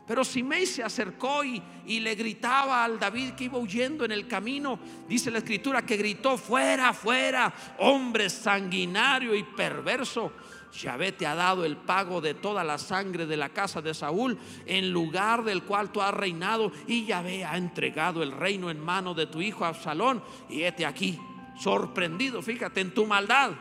Pero 0.06 0.24
Simei 0.24 0.66
se 0.66 0.82
acercó 0.82 1.44
y, 1.44 1.62
y, 1.86 2.00
le 2.00 2.16
gritaba 2.16 2.84
al 2.84 2.98
David 2.98 3.32
que 3.32 3.44
iba 3.44 3.58
huyendo 3.58 4.04
en 4.04 4.10
el 4.10 4.26
camino. 4.26 4.78
Dice 5.08 5.30
la 5.30 5.38
escritura 5.38 5.86
que 5.86 5.96
gritó, 5.96 6.36
fuera, 6.36 6.92
fuera, 6.92 7.52
hombre 7.78 8.28
sanguinario 8.28 9.34
y 9.34 9.44
perverso. 9.44 10.32
Yahvé 10.72 11.12
te 11.12 11.26
ha 11.26 11.34
dado 11.34 11.64
el 11.64 11.76
pago 11.76 12.20
de 12.20 12.34
toda 12.34 12.64
la 12.64 12.78
sangre 12.78 13.26
de 13.26 13.36
la 13.36 13.50
casa 13.50 13.80
de 13.82 13.94
Saúl, 13.94 14.38
en 14.66 14.90
lugar 14.90 15.44
del 15.44 15.62
cual 15.62 15.92
tú 15.92 16.00
has 16.00 16.14
reinado, 16.14 16.72
y 16.86 17.06
Yahvé 17.06 17.44
ha 17.44 17.56
entregado 17.56 18.22
el 18.22 18.32
reino 18.32 18.70
en 18.70 18.80
mano 18.80 19.14
de 19.14 19.26
tu 19.26 19.40
hijo 19.40 19.64
Absalón. 19.64 20.22
Y 20.48 20.62
este 20.62 20.86
aquí, 20.86 21.18
sorprendido, 21.60 22.42
fíjate 22.42 22.80
en 22.80 22.94
tu 22.94 23.06
maldad, 23.06 23.52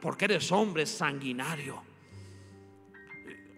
porque 0.00 0.26
eres 0.26 0.50
hombre 0.52 0.84
sanguinario 0.86 1.87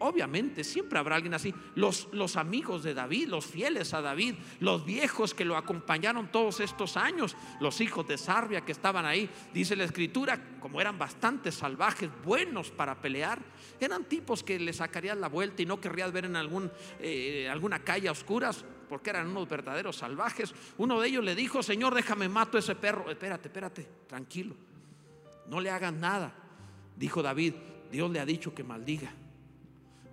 obviamente 0.01 0.65
siempre 0.65 0.99
habrá 0.99 1.17
alguien 1.17 1.35
así. 1.35 1.55
Los, 1.75 2.37
amigos 2.37 2.83
de 2.83 2.95
David, 2.95 3.29
los 3.29 3.47
fieles 3.47 3.95
a 3.95 4.01
David, 4.01 4.35
los 4.59 4.85
viejos 4.85 5.35
que 5.35 5.45
lo 5.45 5.57
acompañaron 5.57 6.33
todos 6.33 6.61
estos 6.61 6.97
años, 6.97 7.37
los 7.61 7.81
hijos 7.81 8.07
de 8.09 8.19
Sarbia 8.19 8.63
que 8.63 8.73
estaban 8.73 9.07
ahí, 9.07 9.31
dice 9.55 9.77
la 9.77 9.85
escritura, 9.85 10.59
como 10.61 10.81
eran 10.81 10.99
bastante 10.99 11.53
salvajes, 11.53 12.11
buenos 12.25 12.71
para 12.71 13.01
pelear, 13.01 13.41
eran 13.79 14.05
tipos 14.05 14.43
que 14.43 14.59
le 14.59 14.73
sacarían 14.73 15.21
la 15.21 15.29
vuelta 15.29 15.63
y 15.63 15.67
no 15.67 15.81
querrías 15.81 16.13
ver 16.13 16.25
en 16.25 16.37
algún, 16.37 16.71
eh, 16.99 17.49
alguna 17.49 17.81
calle 17.81 18.09
a 18.09 18.13
oscuras, 18.13 18.65
porque 18.89 19.11
eran 19.11 19.29
unos 19.29 19.49
verdaderos 19.49 19.97
salvajes. 19.97 20.53
Uno 20.79 21.01
de 21.01 21.09
ellos 21.09 21.25
le 21.25 21.35
dijo, 21.35 21.63
Señor, 21.63 21.95
déjame 21.95 22.29
mato 22.29 22.57
a 22.57 22.61
ese 22.61 22.75
perro. 22.75 23.11
Espérate, 23.11 23.49
espérate, 23.49 23.89
tranquilo, 24.09 24.57
no 25.47 25.61
le 25.61 25.71
hagan 25.71 26.01
nada. 26.01 26.35
Dijo 26.97 27.23
David, 27.23 27.55
Dios 27.91 28.11
le 28.11 28.19
ha 28.21 28.27
dicho 28.27 28.55
que 28.55 28.65
maldiga. 28.65 29.13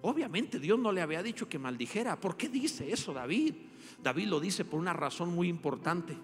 Obviamente 0.01 0.60
Dios 0.60 0.79
no 0.79 0.91
le 0.91 1.01
había 1.01 1.23
dicho 1.23 1.49
que 1.49 1.60
maldijera. 1.60 2.19
¿Por 2.19 2.38
qué 2.38 2.49
dice 2.49 2.91
eso 2.91 3.13
David? 3.13 3.55
David 4.01 4.27
lo 4.27 4.39
dice 4.39 4.65
por 4.65 4.79
una 4.79 4.93
razón 4.93 5.33
muy 5.33 5.47
importante. 5.47 6.17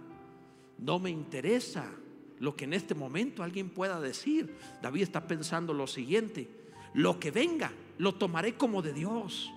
no 0.79 0.99
me 0.99 1.09
interesa 1.09 1.89
lo 2.39 2.57
que 2.57 2.65
en 2.65 2.73
este 2.73 2.93
momento 2.93 3.41
alguien 3.41 3.69
pueda 3.69 4.01
decir. 4.01 4.53
David 4.81 5.03
está 5.03 5.27
pensando 5.27 5.73
lo 5.73 5.87
siguiente, 5.87 6.49
lo 6.93 7.17
que 7.19 7.31
venga, 7.31 7.71
lo 7.97 8.15
tomaré 8.15 8.55
como 8.55 8.81
de 8.81 8.91
Dios. 8.91 9.52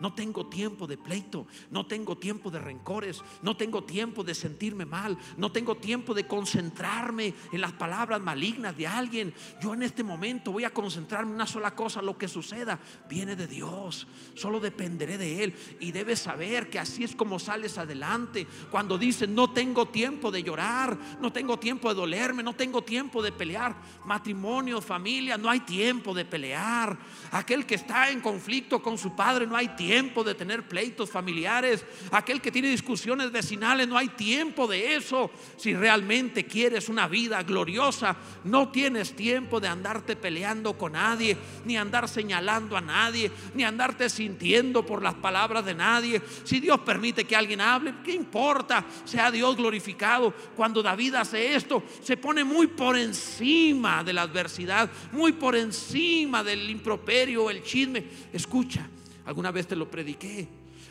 No 0.00 0.14
tengo 0.14 0.46
tiempo 0.46 0.86
de 0.86 0.96
pleito, 0.96 1.46
no 1.70 1.84
tengo 1.84 2.16
tiempo 2.16 2.50
de 2.50 2.58
rencores, 2.58 3.22
no 3.42 3.54
tengo 3.54 3.84
tiempo 3.84 4.24
de 4.24 4.34
sentirme 4.34 4.86
mal, 4.86 5.16
no 5.36 5.52
tengo 5.52 5.76
tiempo 5.76 6.14
de 6.14 6.26
concentrarme 6.26 7.34
en 7.52 7.60
las 7.60 7.72
palabras 7.72 8.18
malignas 8.18 8.74
de 8.78 8.86
alguien. 8.86 9.34
Yo 9.60 9.74
en 9.74 9.82
este 9.82 10.02
momento 10.02 10.52
voy 10.52 10.64
a 10.64 10.72
concentrarme 10.72 11.30
en 11.30 11.34
una 11.34 11.46
sola 11.46 11.74
cosa, 11.74 12.00
lo 12.00 12.16
que 12.16 12.28
suceda 12.28 12.80
viene 13.10 13.36
de 13.36 13.46
Dios, 13.46 14.06
solo 14.34 14.58
dependeré 14.58 15.18
de 15.18 15.44
Él. 15.44 15.54
Y 15.80 15.92
debes 15.92 16.20
saber 16.20 16.70
que 16.70 16.78
así 16.78 17.04
es 17.04 17.14
como 17.14 17.38
sales 17.38 17.76
adelante. 17.76 18.46
Cuando 18.70 18.96
dices, 18.96 19.28
no 19.28 19.52
tengo 19.52 19.88
tiempo 19.88 20.30
de 20.30 20.42
llorar, 20.42 20.96
no 21.20 21.30
tengo 21.30 21.58
tiempo 21.58 21.90
de 21.90 21.94
dolerme, 21.94 22.42
no 22.42 22.54
tengo 22.54 22.82
tiempo 22.82 23.22
de 23.22 23.32
pelear. 23.32 23.76
Matrimonio, 24.06 24.80
familia, 24.80 25.36
no 25.36 25.50
hay 25.50 25.60
tiempo 25.60 26.14
de 26.14 26.24
pelear. 26.24 26.98
Aquel 27.32 27.66
que 27.66 27.74
está 27.74 28.08
en 28.08 28.22
conflicto 28.22 28.82
con 28.82 28.96
su 28.96 29.14
padre, 29.14 29.46
no 29.46 29.56
hay 29.56 29.68
tiempo 29.68 29.89
tiempo 29.90 30.22
de 30.22 30.36
tener 30.36 30.62
pleitos 30.68 31.10
familiares. 31.10 31.84
Aquel 32.12 32.40
que 32.40 32.52
tiene 32.52 32.70
discusiones 32.70 33.32
vecinales, 33.32 33.88
no 33.88 33.98
hay 33.98 34.06
tiempo 34.06 34.68
de 34.68 34.94
eso. 34.94 35.32
Si 35.56 35.74
realmente 35.74 36.44
quieres 36.44 36.88
una 36.88 37.08
vida 37.08 37.42
gloriosa, 37.42 38.16
no 38.44 38.68
tienes 38.68 39.16
tiempo 39.16 39.58
de 39.58 39.66
andarte 39.66 40.14
peleando 40.14 40.78
con 40.78 40.92
nadie, 40.92 41.36
ni 41.64 41.76
andar 41.76 42.08
señalando 42.08 42.76
a 42.76 42.80
nadie, 42.80 43.32
ni 43.52 43.64
andarte 43.64 44.08
sintiendo 44.08 44.86
por 44.86 45.02
las 45.02 45.14
palabras 45.14 45.64
de 45.64 45.74
nadie. 45.74 46.22
Si 46.44 46.60
Dios 46.60 46.78
permite 46.86 47.24
que 47.24 47.34
alguien 47.34 47.60
hable, 47.60 47.94
¿qué 48.04 48.12
importa? 48.12 48.84
Sea 49.04 49.32
Dios 49.32 49.56
glorificado. 49.56 50.32
Cuando 50.54 50.84
David 50.84 51.16
hace 51.16 51.56
esto, 51.56 51.82
se 52.00 52.16
pone 52.16 52.44
muy 52.44 52.68
por 52.68 52.96
encima 52.96 54.04
de 54.04 54.12
la 54.12 54.22
adversidad, 54.22 54.88
muy 55.10 55.32
por 55.32 55.56
encima 55.56 56.44
del 56.44 56.70
improperio, 56.70 57.50
el 57.50 57.64
chisme. 57.64 58.04
Escucha, 58.32 58.88
Alguna 59.30 59.52
vez 59.52 59.68
te 59.68 59.76
lo 59.76 59.88
prediqué. 59.88 60.48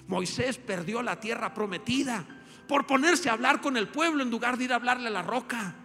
Moisés 0.08 0.58
perdió 0.58 1.02
la 1.02 1.20
tierra 1.20 1.54
prometida 1.54 2.26
por 2.70 2.88
ponerse 2.88 3.30
a 3.30 3.34
hablar 3.34 3.60
con 3.60 3.76
el 3.76 3.90
pueblo 3.90 4.24
en 4.24 4.32
lugar 4.32 4.58
de 4.58 4.64
ir 4.64 4.72
a 4.72 4.78
hablarle 4.78 5.10
a 5.10 5.12
la 5.12 5.22
roca. 5.22 5.76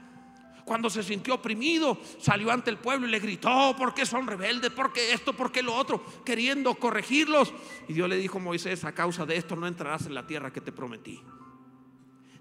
Cuando 0.64 0.88
se 0.88 1.02
sintió 1.02 1.34
oprimido, 1.34 2.00
salió 2.20 2.52
ante 2.52 2.70
el 2.70 2.78
pueblo 2.78 3.08
y 3.08 3.10
le 3.10 3.18
gritó, 3.18 3.74
¿por 3.76 3.92
qué 3.92 4.06
son 4.06 4.28
rebeldes? 4.28 4.70
¿Por 4.70 4.92
qué 4.92 5.12
esto? 5.12 5.32
¿Por 5.32 5.50
qué 5.50 5.64
lo 5.64 5.74
otro? 5.74 6.04
Queriendo 6.24 6.76
corregirlos. 6.76 7.52
Y 7.88 7.92
Dios 7.92 8.08
le 8.08 8.18
dijo 8.18 8.38
a 8.38 8.42
Moisés, 8.42 8.84
a 8.84 8.92
causa 8.92 9.26
de 9.26 9.36
esto 9.36 9.56
no 9.56 9.66
entrarás 9.66 10.06
en 10.06 10.14
la 10.14 10.24
tierra 10.24 10.52
que 10.52 10.60
te 10.60 10.70
prometí. 10.70 11.20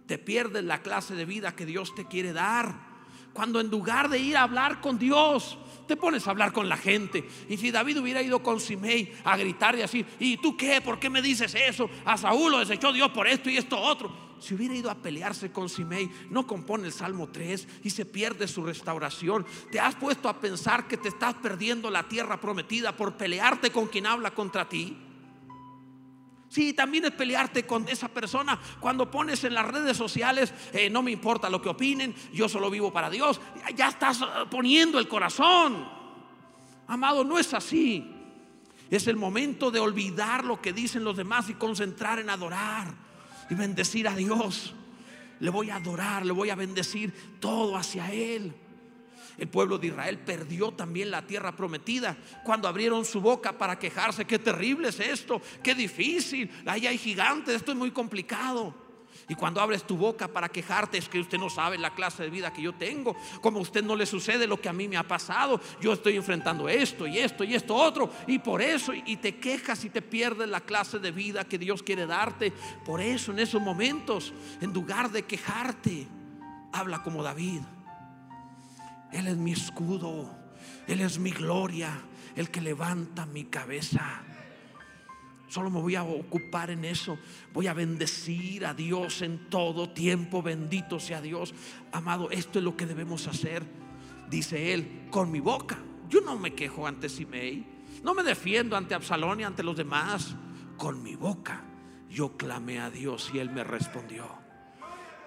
Te 0.05 0.19
pierdes 0.19 0.63
la 0.63 0.83
clase 0.83 1.15
de 1.15 1.25
vida 1.25 1.55
que 1.55 1.65
Dios 1.65 1.95
te 1.95 2.05
quiere 2.05 2.33
dar. 2.33 2.92
Cuando 3.33 3.59
en 3.59 3.69
lugar 3.69 4.09
de 4.09 4.19
ir 4.19 4.37
a 4.37 4.43
hablar 4.43 4.79
con 4.79 4.99
Dios, 4.99 5.57
te 5.87 5.97
pones 5.97 6.27
a 6.27 6.31
hablar 6.31 6.53
con 6.53 6.69
la 6.69 6.77
gente. 6.77 7.27
Y 7.49 7.57
si 7.57 7.71
David 7.71 7.99
hubiera 7.99 8.21
ido 8.21 8.41
con 8.41 8.59
Simei 8.59 9.13
a 9.23 9.35
gritar 9.37 9.75
y 9.75 9.81
así, 9.81 10.05
¿y 10.19 10.37
tú 10.37 10.55
qué? 10.55 10.81
¿Por 10.81 10.99
qué 10.99 11.09
me 11.09 11.21
dices 11.21 11.55
eso? 11.55 11.89
A 12.05 12.17
Saúl 12.17 12.51
lo 12.51 12.59
desechó 12.59 12.93
Dios 12.93 13.11
por 13.11 13.27
esto 13.27 13.49
y 13.49 13.57
esto 13.57 13.79
otro. 13.79 14.33
Si 14.39 14.53
hubiera 14.53 14.75
ido 14.75 14.91
a 14.91 14.95
pelearse 14.95 15.51
con 15.51 15.69
Simei, 15.69 16.11
no 16.29 16.45
compone 16.45 16.87
el 16.87 16.93
Salmo 16.93 17.29
3 17.29 17.67
y 17.83 17.89
se 17.89 18.05
pierde 18.05 18.47
su 18.47 18.63
restauración. 18.63 19.45
Te 19.71 19.79
has 19.79 19.95
puesto 19.95 20.27
a 20.27 20.39
pensar 20.39 20.87
que 20.87 20.97
te 20.97 21.07
estás 21.07 21.35
perdiendo 21.35 21.89
la 21.89 22.03
tierra 22.09 22.39
prometida 22.39 22.95
por 22.95 23.15
pelearte 23.15 23.71
con 23.71 23.87
quien 23.87 24.05
habla 24.05 24.31
contra 24.31 24.67
ti. 24.67 24.97
Sí, 26.53 26.73
también 26.73 27.03
es 27.05 27.11
pelearte 27.13 27.65
con 27.65 27.89
esa 27.89 28.07
persona. 28.09 28.59
Cuando 28.79 29.09
pones 29.09 29.43
en 29.43 29.55
las 29.55 29.65
redes 29.65 29.97
sociales, 29.97 30.53
eh, 30.71 30.87
no 30.87 31.01
me 31.01 31.09
importa 31.09 31.49
lo 31.49 31.59
que 31.59 31.69
opinen, 31.69 32.13
yo 32.31 32.47
solo 32.47 32.69
vivo 32.69 32.93
para 32.93 33.09
Dios. 33.09 33.41
Ya 33.75 33.87
estás 33.87 34.21
eh, 34.21 34.25
poniendo 34.51 34.99
el 34.99 35.07
corazón. 35.07 35.83
Amado, 36.85 37.23
no 37.23 37.39
es 37.39 37.55
así. 37.55 38.07
Es 38.91 39.07
el 39.07 39.15
momento 39.15 39.71
de 39.71 39.79
olvidar 39.79 40.45
lo 40.45 40.61
que 40.61 40.73
dicen 40.73 41.03
los 41.03 41.17
demás 41.17 41.49
y 41.49 41.55
concentrar 41.55 42.19
en 42.19 42.29
adorar 42.29 42.93
y 43.49 43.55
bendecir 43.55 44.07
a 44.07 44.15
Dios. 44.15 44.75
Le 45.39 45.49
voy 45.49 45.71
a 45.71 45.77
adorar, 45.77 46.23
le 46.23 46.33
voy 46.33 46.51
a 46.51 46.55
bendecir 46.55 47.39
todo 47.39 47.75
hacia 47.75 48.11
Él. 48.11 48.53
El 49.37 49.47
pueblo 49.47 49.77
de 49.77 49.87
Israel 49.87 50.19
perdió 50.19 50.71
también 50.71 51.11
la 51.11 51.21
tierra 51.21 51.55
prometida 51.55 52.15
cuando 52.43 52.67
abrieron 52.67 53.03
su 53.05 53.21
boca 53.21 53.57
para 53.57 53.79
quejarse. 53.79 54.25
Qué 54.25 54.39
terrible 54.39 54.89
es 54.89 54.99
esto, 54.99 55.41
qué 55.61 55.73
difícil. 55.73 56.49
Ahí 56.65 56.87
hay 56.87 56.97
gigantes, 56.97 57.55
esto 57.55 57.71
es 57.71 57.77
muy 57.77 57.91
complicado. 57.91 58.83
Y 59.29 59.35
cuando 59.35 59.61
abres 59.61 59.83
tu 59.83 59.95
boca 59.95 60.27
para 60.27 60.49
quejarte 60.49 60.97
es 60.97 61.07
que 61.07 61.19
usted 61.19 61.37
no 61.37 61.49
sabe 61.49 61.77
la 61.77 61.93
clase 61.93 62.23
de 62.23 62.29
vida 62.29 62.51
que 62.51 62.61
yo 62.61 62.73
tengo, 62.73 63.15
como 63.41 63.59
a 63.59 63.61
usted 63.61 63.83
no 63.83 63.95
le 63.95 64.05
sucede 64.05 64.47
lo 64.47 64.59
que 64.59 64.69
a 64.69 64.73
mí 64.73 64.87
me 64.87 64.97
ha 64.97 65.07
pasado, 65.07 65.59
yo 65.81 65.93
estoy 65.93 66.15
enfrentando 66.15 66.67
esto 66.67 67.07
y 67.07 67.19
esto 67.19 67.43
y 67.43 67.55
esto 67.55 67.75
otro, 67.75 68.11
y 68.27 68.39
por 68.39 68.61
eso, 68.61 68.93
y 68.93 69.15
te 69.17 69.37
quejas 69.37 69.85
y 69.85 69.89
te 69.89 70.01
pierdes 70.01 70.49
la 70.49 70.61
clase 70.61 70.99
de 70.99 71.11
vida 71.11 71.45
que 71.45 71.57
Dios 71.57 71.83
quiere 71.83 72.05
darte. 72.05 72.51
Por 72.85 73.01
eso 73.01 73.31
en 73.31 73.39
esos 73.39 73.61
momentos, 73.61 74.33
en 74.61 74.73
lugar 74.73 75.09
de 75.11 75.23
quejarte, 75.23 76.07
habla 76.71 77.01
como 77.01 77.23
David. 77.23 77.61
Él 79.13 79.27
es 79.27 79.37
mi 79.37 79.51
escudo, 79.51 80.35
Él 80.87 81.01
es 81.01 81.19
mi 81.19 81.31
gloria, 81.31 82.01
el 82.35 82.49
que 82.49 82.61
levanta 82.61 83.25
mi 83.25 83.45
cabeza. 83.45 84.23
Solo 85.47 85.69
me 85.69 85.79
voy 85.79 85.95
a 85.95 86.03
ocupar 86.03 86.71
en 86.71 86.83
eso. 86.83 87.19
Voy 87.53 87.67
a 87.67 87.73
bendecir 87.73 88.65
a 88.65 88.73
Dios 88.73 89.21
en 89.21 89.51
todo 89.51 89.91
tiempo. 89.91 90.41
Bendito 90.41 90.99
sea 90.99 91.21
Dios. 91.21 91.53
Amado, 91.91 92.31
esto 92.31 92.57
es 92.57 92.65
lo 92.65 92.75
que 92.75 92.87
debemos 92.87 93.27
hacer. 93.27 93.63
Dice 94.31 94.73
él, 94.73 95.07
con 95.11 95.31
mi 95.31 95.39
boca. 95.39 95.77
Yo 96.09 96.21
no 96.21 96.39
me 96.39 96.55
quejo 96.55 96.87
ante 96.87 97.07
Simei. 97.07 97.67
No 98.03 98.15
me 98.15 98.23
defiendo 98.23 98.75
ante 98.75 98.95
Absalón 98.95 99.41
y 99.41 99.43
ante 99.43 99.61
los 99.61 99.77
demás. 99.77 100.35
Con 100.75 101.03
mi 101.03 101.15
boca 101.15 101.63
yo 102.09 102.35
clamé 102.35 102.79
a 102.79 102.89
Dios 102.89 103.29
y 103.31 103.37
él 103.37 103.51
me 103.51 103.63
respondió. 103.63 104.42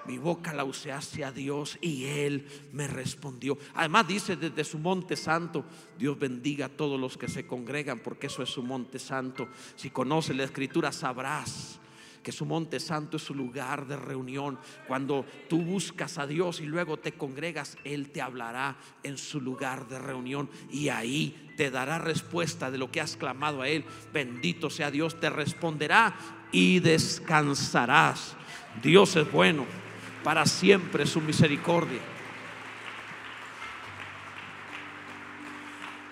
Mi 0.07 0.19
boca 0.19 0.53
la 0.53 0.65
usé 0.65 0.93
hacia 0.93 1.33
Dios 1.33 1.79
y 1.81 2.05
Él 2.05 2.47
me 2.73 2.87
respondió. 2.87 3.59
Además 3.75 4.07
dice 4.07 4.37
desde 4.37 4.65
su 4.65 4.79
monte 4.79 5.17
santo, 5.17 5.65
Dios 5.99 6.19
bendiga 6.19 6.67
a 6.67 6.69
todos 6.69 6.99
los 7.01 7.17
que 7.17 7.29
se 7.29 7.47
congregan 7.47 7.99
porque 7.99 8.29
eso 8.29 8.43
es 8.43 8.51
su 8.51 8.63
monte 8.63 8.99
santo. 8.99 9.49
Si 9.75 9.91
conoces 9.91 10.37
la 10.37 10.45
escritura 10.45 10.93
sabrás 10.93 11.81
que 12.27 12.33
su 12.33 12.45
monte 12.45 12.81
santo 12.81 13.19
es 13.19 13.23
su 13.23 13.37
lugar 13.37 13.87
de 13.87 13.97
reunión. 13.97 14.59
Cuando 14.89 15.25
tú 15.49 15.63
buscas 15.63 16.19
a 16.19 16.27
Dios 16.27 16.61
y 16.61 16.67
luego 16.67 16.97
te 16.97 17.13
congregas, 17.13 17.79
Él 17.85 18.11
te 18.11 18.21
hablará 18.21 18.77
en 19.05 19.17
su 19.17 19.41
lugar 19.41 19.87
de 19.87 20.01
reunión 20.01 20.51
y 20.73 20.89
ahí 20.89 21.53
te 21.57 21.71
dará 21.71 21.99
respuesta 21.99 22.69
de 22.69 22.79
lo 22.79 22.91
que 22.91 23.01
has 23.01 23.17
clamado 23.17 23.63
a 23.63 23.69
Él. 23.69 23.85
Bendito 24.13 24.71
sea 24.71 24.91
Dios, 24.91 25.21
te 25.21 25.31
responderá 25.31 26.17
y 26.51 26.81
descansarás. 26.81 28.35
Dios 28.83 29.15
es 29.15 29.31
bueno 29.31 29.86
para 30.27 30.45
siempre 30.45 31.07
su 31.07 31.21
misericordia. 31.21 32.01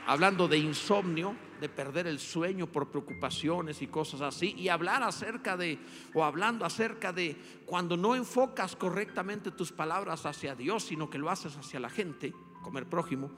Hablando 0.06 0.46
de 0.46 0.56
insomnio, 0.56 1.34
de 1.60 1.68
perder 1.68 2.06
el 2.06 2.20
sueño 2.20 2.68
por 2.68 2.92
preocupaciones 2.92 3.82
y 3.82 3.88
cosas 3.88 4.20
así, 4.20 4.54
y 4.56 4.68
hablar 4.68 5.02
acerca 5.02 5.56
de, 5.56 5.80
o 6.14 6.22
hablando 6.22 6.64
acerca 6.64 7.12
de 7.12 7.36
cuando 7.66 7.96
no 7.96 8.14
enfocas 8.14 8.76
correctamente 8.76 9.50
tus 9.50 9.72
palabras 9.72 10.24
hacia 10.26 10.54
Dios, 10.54 10.84
sino 10.84 11.10
que 11.10 11.18
lo 11.18 11.28
haces 11.28 11.56
hacia 11.56 11.80
la 11.80 11.90
gente, 11.90 12.32
como 12.62 12.78
el 12.78 12.86
prójimo. 12.86 13.32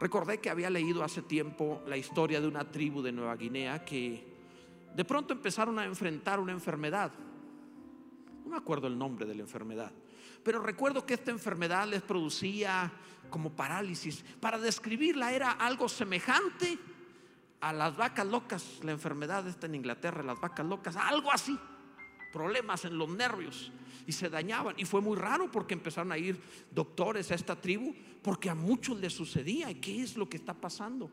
Recordé 0.00 0.40
que 0.40 0.50
había 0.50 0.68
leído 0.68 1.04
hace 1.04 1.22
tiempo 1.22 1.80
la 1.86 1.96
historia 1.96 2.40
de 2.40 2.48
una 2.48 2.72
tribu 2.72 3.02
de 3.02 3.12
Nueva 3.12 3.36
Guinea 3.36 3.84
que 3.84 4.26
de 4.96 5.04
pronto 5.04 5.32
empezaron 5.32 5.78
a 5.78 5.84
enfrentar 5.84 6.40
una 6.40 6.50
enfermedad 6.50 7.12
no 8.46 8.52
me 8.52 8.58
acuerdo 8.58 8.86
el 8.86 8.96
nombre 8.96 9.26
de 9.26 9.34
la 9.34 9.42
enfermedad, 9.42 9.90
pero 10.44 10.60
recuerdo 10.60 11.04
que 11.04 11.14
esta 11.14 11.32
enfermedad 11.32 11.88
les 11.88 12.00
producía 12.00 12.92
como 13.28 13.50
parálisis. 13.50 14.24
Para 14.38 14.56
describirla 14.56 15.32
era 15.32 15.50
algo 15.50 15.88
semejante 15.88 16.78
a 17.60 17.72
las 17.72 17.96
vacas 17.96 18.26
locas, 18.26 18.78
la 18.84 18.92
enfermedad 18.92 19.48
está 19.48 19.66
en 19.66 19.74
Inglaterra, 19.74 20.22
las 20.22 20.40
vacas 20.40 20.64
locas, 20.64 20.94
algo 20.96 21.32
así, 21.32 21.58
problemas 22.32 22.84
en 22.84 22.96
los 22.96 23.08
nervios 23.08 23.72
y 24.06 24.12
se 24.12 24.30
dañaban. 24.30 24.76
Y 24.78 24.84
fue 24.84 25.00
muy 25.00 25.16
raro 25.16 25.50
porque 25.50 25.74
empezaron 25.74 26.12
a 26.12 26.18
ir 26.18 26.40
doctores 26.70 27.32
a 27.32 27.34
esta 27.34 27.60
tribu 27.60 27.92
porque 28.22 28.48
a 28.48 28.54
muchos 28.54 29.00
les 29.00 29.12
sucedía. 29.12 29.68
¿Y 29.72 29.76
qué 29.76 30.02
es 30.02 30.16
lo 30.16 30.28
que 30.28 30.36
está 30.36 30.54
pasando? 30.54 31.10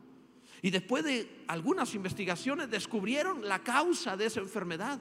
Y 0.62 0.70
después 0.70 1.02
de 1.02 1.44
algunas 1.48 1.96
investigaciones 1.96 2.70
descubrieron 2.70 3.48
la 3.48 3.58
causa 3.58 4.16
de 4.16 4.26
esa 4.26 4.38
enfermedad 4.38 5.00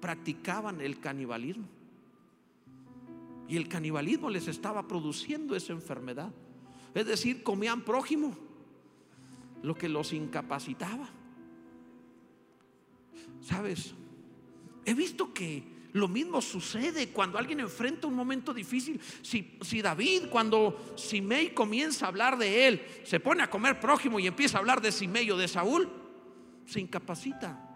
practicaban 0.00 0.80
el 0.80 1.00
canibalismo. 1.00 1.66
Y 3.48 3.56
el 3.56 3.68
canibalismo 3.68 4.28
les 4.28 4.46
estaba 4.48 4.86
produciendo 4.86 5.56
esa 5.56 5.72
enfermedad. 5.72 6.30
Es 6.94 7.06
decir, 7.06 7.42
comían 7.42 7.82
prójimo, 7.82 8.36
lo 9.62 9.74
que 9.74 9.88
los 9.88 10.12
incapacitaba. 10.12 11.08
¿Sabes? 13.40 13.94
He 14.84 14.94
visto 14.94 15.32
que 15.32 15.78
Lo 15.92 16.06
mismo 16.06 16.42
sucede 16.42 17.08
cuando 17.08 17.38
alguien 17.38 17.60
enfrenta 17.60 18.06
un 18.06 18.14
momento 18.14 18.52
difícil. 18.52 19.00
Si, 19.22 19.58
si, 19.62 19.80
David, 19.80 20.24
cuando 20.30 20.94
Simei 20.96 21.54
comienza 21.54 22.04
a 22.04 22.08
hablar 22.08 22.36
de 22.36 22.68
él, 22.68 22.82
se 23.04 23.20
pone 23.20 23.42
a 23.42 23.50
comer 23.50 23.80
prójimo 23.80 24.20
y 24.20 24.26
empieza 24.26 24.58
a 24.58 24.60
hablar 24.60 24.82
de 24.82 24.92
Simei 24.92 25.30
o 25.30 25.36
de 25.36 25.48
Saúl, 25.48 25.88
se 26.66 26.80
incapacita. 26.80 27.67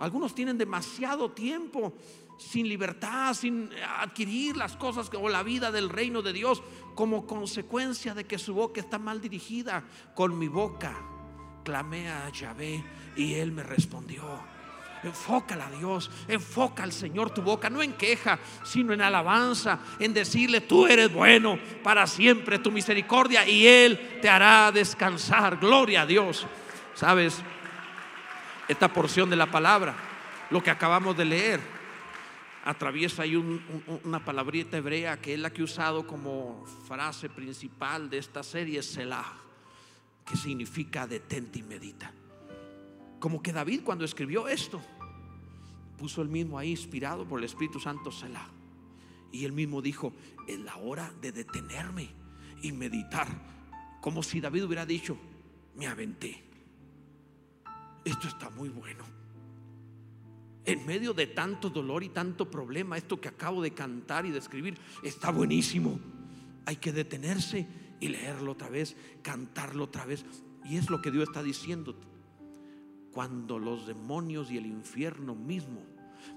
Algunos 0.00 0.34
tienen 0.34 0.58
demasiado 0.58 1.30
tiempo 1.30 1.92
sin 2.38 2.68
libertad, 2.68 3.34
sin 3.34 3.68
adquirir 3.98 4.56
las 4.56 4.76
cosas 4.76 5.10
o 5.12 5.28
la 5.28 5.42
vida 5.42 5.72
del 5.72 5.88
reino 5.88 6.22
de 6.22 6.32
Dios 6.32 6.62
como 6.94 7.26
consecuencia 7.26 8.14
de 8.14 8.24
que 8.24 8.38
su 8.38 8.54
boca 8.54 8.80
está 8.80 8.98
mal 8.98 9.20
dirigida. 9.20 9.82
Con 10.14 10.38
mi 10.38 10.48
boca 10.48 10.96
clamé 11.64 12.08
a 12.08 12.30
Yahvé 12.30 12.84
y 13.16 13.34
él 13.34 13.52
me 13.52 13.62
respondió. 13.62 14.24
Enfócala 15.02 15.70
Dios, 15.78 16.10
enfoca 16.26 16.82
al 16.82 16.92
Señor 16.92 17.30
tu 17.30 17.42
boca, 17.42 17.70
no 17.70 17.82
en 17.82 17.92
queja, 17.92 18.38
sino 18.64 18.92
en 18.92 19.00
alabanza, 19.00 19.78
en 20.00 20.12
decirle, 20.12 20.60
tú 20.60 20.86
eres 20.86 21.12
bueno 21.12 21.58
para 21.84 22.06
siempre, 22.06 22.58
tu 22.58 22.72
misericordia 22.72 23.46
y 23.46 23.66
Él 23.66 24.18
te 24.20 24.28
hará 24.28 24.72
descansar. 24.72 25.58
Gloria 25.58 26.02
a 26.02 26.06
Dios. 26.06 26.46
¿Sabes? 26.94 27.40
Esta 28.68 28.92
porción 28.92 29.30
de 29.30 29.36
la 29.36 29.50
palabra, 29.50 29.96
lo 30.50 30.62
que 30.62 30.70
acabamos 30.70 31.16
de 31.16 31.24
leer, 31.24 31.60
atraviesa 32.64 33.22
ahí 33.22 33.34
una 34.04 34.22
palabrita 34.22 34.76
hebrea 34.76 35.18
que 35.18 35.32
es 35.32 35.40
la 35.40 35.50
que 35.50 35.62
he 35.62 35.64
usado 35.64 36.06
como 36.06 36.66
frase 36.86 37.30
principal 37.30 38.10
de 38.10 38.18
esta 38.18 38.42
serie, 38.42 38.82
Selah, 38.82 39.32
que 40.26 40.36
significa 40.36 41.06
detente 41.06 41.60
y 41.60 41.62
medita. 41.62 42.12
Como 43.18 43.42
que 43.42 43.54
David 43.54 43.80
cuando 43.84 44.04
escribió 44.04 44.48
esto, 44.48 44.82
puso 45.96 46.20
el 46.20 46.28
mismo 46.28 46.58
ahí 46.58 46.70
inspirado 46.70 47.26
por 47.26 47.38
el 47.38 47.46
Espíritu 47.46 47.80
Santo 47.80 48.12
Selah. 48.12 48.48
Y 49.32 49.46
él 49.46 49.52
mismo 49.52 49.80
dijo, 49.80 50.12
es 50.46 50.58
la 50.58 50.76
hora 50.76 51.10
de 51.22 51.32
detenerme 51.32 52.10
y 52.62 52.72
meditar. 52.72 53.28
Como 54.02 54.22
si 54.22 54.40
David 54.40 54.64
hubiera 54.64 54.84
dicho, 54.84 55.16
me 55.74 55.86
aventé. 55.86 56.47
Esto 58.08 58.26
está 58.26 58.48
muy 58.48 58.70
bueno. 58.70 59.04
En 60.64 60.86
medio 60.86 61.12
de 61.12 61.26
tanto 61.26 61.68
dolor 61.68 62.02
y 62.02 62.08
tanto 62.08 62.50
problema, 62.50 62.96
esto 62.96 63.20
que 63.20 63.28
acabo 63.28 63.60
de 63.60 63.72
cantar 63.72 64.24
y 64.24 64.30
de 64.30 64.38
escribir 64.38 64.78
está 65.02 65.30
buenísimo. 65.30 66.00
Hay 66.64 66.76
que 66.76 66.90
detenerse 66.90 67.66
y 68.00 68.08
leerlo 68.08 68.52
otra 68.52 68.70
vez, 68.70 68.96
cantarlo 69.22 69.84
otra 69.84 70.06
vez. 70.06 70.24
Y 70.64 70.76
es 70.76 70.88
lo 70.88 71.02
que 71.02 71.10
Dios 71.10 71.24
está 71.24 71.42
diciendo 71.42 71.96
cuando 73.12 73.58
los 73.58 73.86
demonios 73.86 74.50
y 74.50 74.56
el 74.56 74.66
infierno 74.66 75.34
mismo 75.34 75.82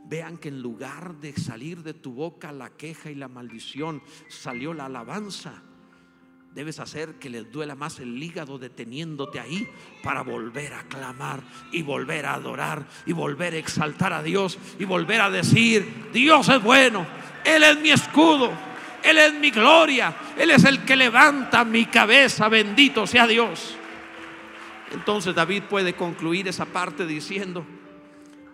vean 0.08 0.38
que 0.38 0.50
en 0.50 0.62
lugar 0.62 1.22
de 1.22 1.34
salir 1.34 1.84
de 1.84 1.94
tu 1.94 2.14
boca 2.14 2.52
la 2.52 2.72
queja 2.72 3.12
y 3.12 3.16
la 3.16 3.30
maldición, 3.30 4.02
salió 4.28 4.74
la 4.74 4.88
alabanza. 4.88 5.64
Debes 6.54 6.80
hacer 6.80 7.16
que 7.16 7.30
les 7.30 7.50
duela 7.50 7.76
más 7.76 8.00
el 8.00 8.22
hígado 8.22 8.58
deteniéndote 8.58 9.40
ahí 9.40 9.70
para 10.04 10.22
volver 10.22 10.74
a 10.74 10.84
clamar 10.84 11.42
y 11.72 11.82
volver 11.82 12.26
a 12.26 12.34
adorar 12.34 12.86
y 13.06 13.14
volver 13.14 13.54
a 13.54 13.58
exaltar 13.58 14.12
a 14.12 14.22
Dios 14.22 14.58
y 14.78 14.84
volver 14.84 15.22
a 15.22 15.30
decir, 15.30 16.10
Dios 16.12 16.50
es 16.50 16.62
bueno, 16.62 17.08
Él 17.46 17.64
es 17.64 17.80
mi 17.80 17.92
escudo, 17.92 18.52
Él 19.02 19.18
es 19.18 19.34
mi 19.36 19.50
gloria, 19.50 20.14
Él 20.38 20.52
es 20.52 20.66
el 20.66 20.84
que 20.84 20.98
levanta 20.98 21.64
mi 21.64 21.86
cabeza, 21.86 22.50
bendito 22.50 23.08
sea 23.08 23.28
Dios. 23.28 23.78
Entonces 24.92 25.34
David 25.34 25.64
puede 25.70 25.94
concluir 25.94 26.50
esa 26.50 26.66
parte 26.66 27.06
diciendo, 27.06 27.66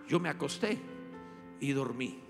yo 0.08 0.20
me 0.20 0.28
acosté 0.28 0.78
y 1.58 1.72
dormí. 1.72 2.20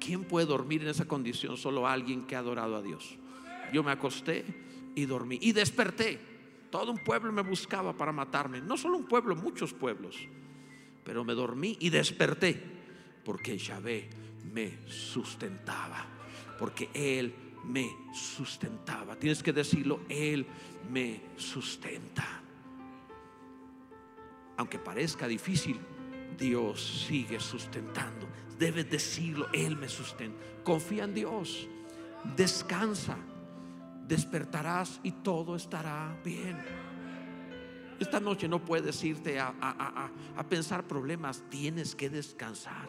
¿Quién 0.00 0.24
puede 0.24 0.46
dormir 0.46 0.82
en 0.82 0.88
esa 0.88 1.06
condición? 1.06 1.56
Solo 1.56 1.86
alguien 1.86 2.26
que 2.26 2.34
ha 2.34 2.40
adorado 2.40 2.74
a 2.74 2.82
Dios. 2.82 3.16
Yo 3.72 3.82
me 3.82 3.92
acosté 3.92 4.44
y 4.94 5.06
dormí 5.06 5.38
y 5.40 5.52
desperté. 5.52 6.18
Todo 6.70 6.90
un 6.90 6.98
pueblo 6.98 7.32
me 7.32 7.42
buscaba 7.42 7.96
para 7.96 8.12
matarme. 8.12 8.60
No 8.60 8.76
solo 8.76 8.98
un 8.98 9.06
pueblo, 9.06 9.36
muchos 9.36 9.72
pueblos. 9.72 10.16
Pero 11.04 11.24
me 11.24 11.34
dormí 11.34 11.76
y 11.80 11.90
desperté 11.90 12.60
porque 13.24 13.56
Yahvé 13.56 14.08
me 14.52 14.78
sustentaba. 14.86 16.06
Porque 16.58 16.90
Él 16.94 17.34
me 17.64 17.90
sustentaba. 18.12 19.16
Tienes 19.16 19.42
que 19.42 19.52
decirlo, 19.52 20.00
Él 20.08 20.46
me 20.90 21.20
sustenta 21.36 22.44
aunque 24.56 24.78
parezca 24.78 25.26
difícil, 25.26 25.78
Dios 26.38 27.06
sigue 27.08 27.40
sustentando. 27.40 28.28
Debes 28.58 28.88
decirlo, 28.90 29.48
Él 29.52 29.76
me 29.76 29.88
sustenta. 29.88 30.38
Confía 30.62 31.04
en 31.04 31.14
Dios, 31.14 31.68
descansa, 32.36 33.16
despertarás 34.06 35.00
y 35.02 35.12
todo 35.12 35.56
estará 35.56 36.16
bien. 36.24 36.58
Esta 38.00 38.20
noche 38.20 38.48
no 38.48 38.64
puedes 38.64 39.02
irte 39.04 39.38
a, 39.38 39.54
a, 39.60 40.42
pensar 40.48 40.86
problemas, 40.86 41.42
tienes 41.48 41.94
que 41.94 42.10
descansar. 42.10 42.88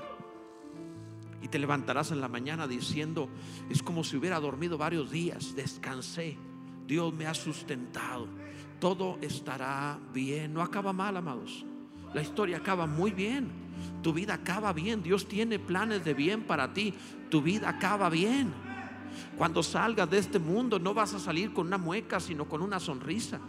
Y 1.41 1.47
te 1.47 1.60
levantarás 1.60 2.12
en 2.12 2.21
la 2.21 2.28
mañana 2.28 2.67
diciendo, 2.67 3.30
es 3.69 3.84
como 3.84 4.04
si 4.04 4.17
hubiera 4.17 4.39
dormido 4.39 4.78
varios 4.78 5.12
días, 5.12 5.56
descansé, 5.56 6.38
Dios 6.88 7.13
me 7.13 7.28
ha 7.28 7.36
sustentado 7.36 8.28
todo 8.80 9.17
estará 9.21 9.99
bien. 10.13 10.54
No 10.54 10.62
acaba 10.62 10.93
mal, 10.93 11.17
amados. 11.17 11.65
La 12.13 12.21
historia 12.21 12.58
acaba 12.58 12.86
muy 12.86 13.12
bien. 13.12 13.49
Tu 14.01 14.13
vida 14.13 14.36
acaba 14.36 14.73
bien. 14.73 15.01
Dios 15.01 15.28
tiene 15.28 15.60
planes 15.60 16.04
de 16.06 16.13
bien 16.13 16.43
para 16.43 16.73
ti. 16.73 16.93
Tu 17.30 17.41
vida 17.41 17.69
acaba 17.69 18.10
bien. 18.10 18.54
Cuando 19.38 19.63
salgas 19.63 20.10
de 20.10 20.17
este 20.17 20.39
mundo 20.39 20.80
no 20.80 20.93
vas 20.93 21.13
a 21.13 21.19
salir 21.19 21.54
con 21.54 21.67
una 21.67 21.78
mueca, 21.78 22.19
sino 22.19 22.45
con 22.45 22.62
una 22.62 22.80
sonrisa. 22.80 23.39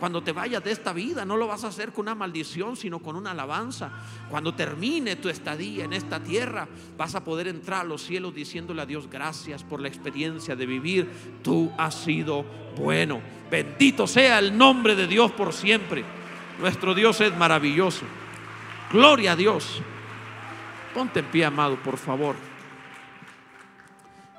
Cuando 0.00 0.22
te 0.22 0.32
vayas 0.32 0.62
de 0.64 0.72
esta 0.72 0.92
vida 0.92 1.24
no 1.24 1.36
lo 1.36 1.46
vas 1.46 1.64
a 1.64 1.68
hacer 1.68 1.92
con 1.92 2.02
una 2.02 2.14
maldición, 2.14 2.76
sino 2.76 2.98
con 2.98 3.16
una 3.16 3.30
alabanza. 3.32 3.90
Cuando 4.30 4.54
termine 4.54 5.16
tu 5.16 5.28
estadía 5.28 5.84
en 5.84 5.92
esta 5.92 6.20
tierra, 6.20 6.68
vas 6.96 7.14
a 7.14 7.24
poder 7.24 7.48
entrar 7.48 7.82
a 7.82 7.84
los 7.84 8.02
cielos 8.02 8.34
diciéndole 8.34 8.82
a 8.82 8.86
Dios 8.86 9.08
gracias 9.10 9.62
por 9.62 9.80
la 9.80 9.88
experiencia 9.88 10.56
de 10.56 10.66
vivir. 10.66 11.10
Tú 11.42 11.70
has 11.78 11.94
sido 11.94 12.44
bueno. 12.76 13.20
Bendito 13.50 14.06
sea 14.06 14.38
el 14.38 14.56
nombre 14.56 14.94
de 14.94 15.06
Dios 15.06 15.32
por 15.32 15.52
siempre. 15.52 16.04
Nuestro 16.58 16.94
Dios 16.94 17.20
es 17.20 17.36
maravilloso. 17.36 18.04
Gloria 18.92 19.32
a 19.32 19.36
Dios. 19.36 19.80
Ponte 20.94 21.20
en 21.20 21.26
pie, 21.26 21.44
amado, 21.44 21.76
por 21.76 21.98
favor. 21.98 22.55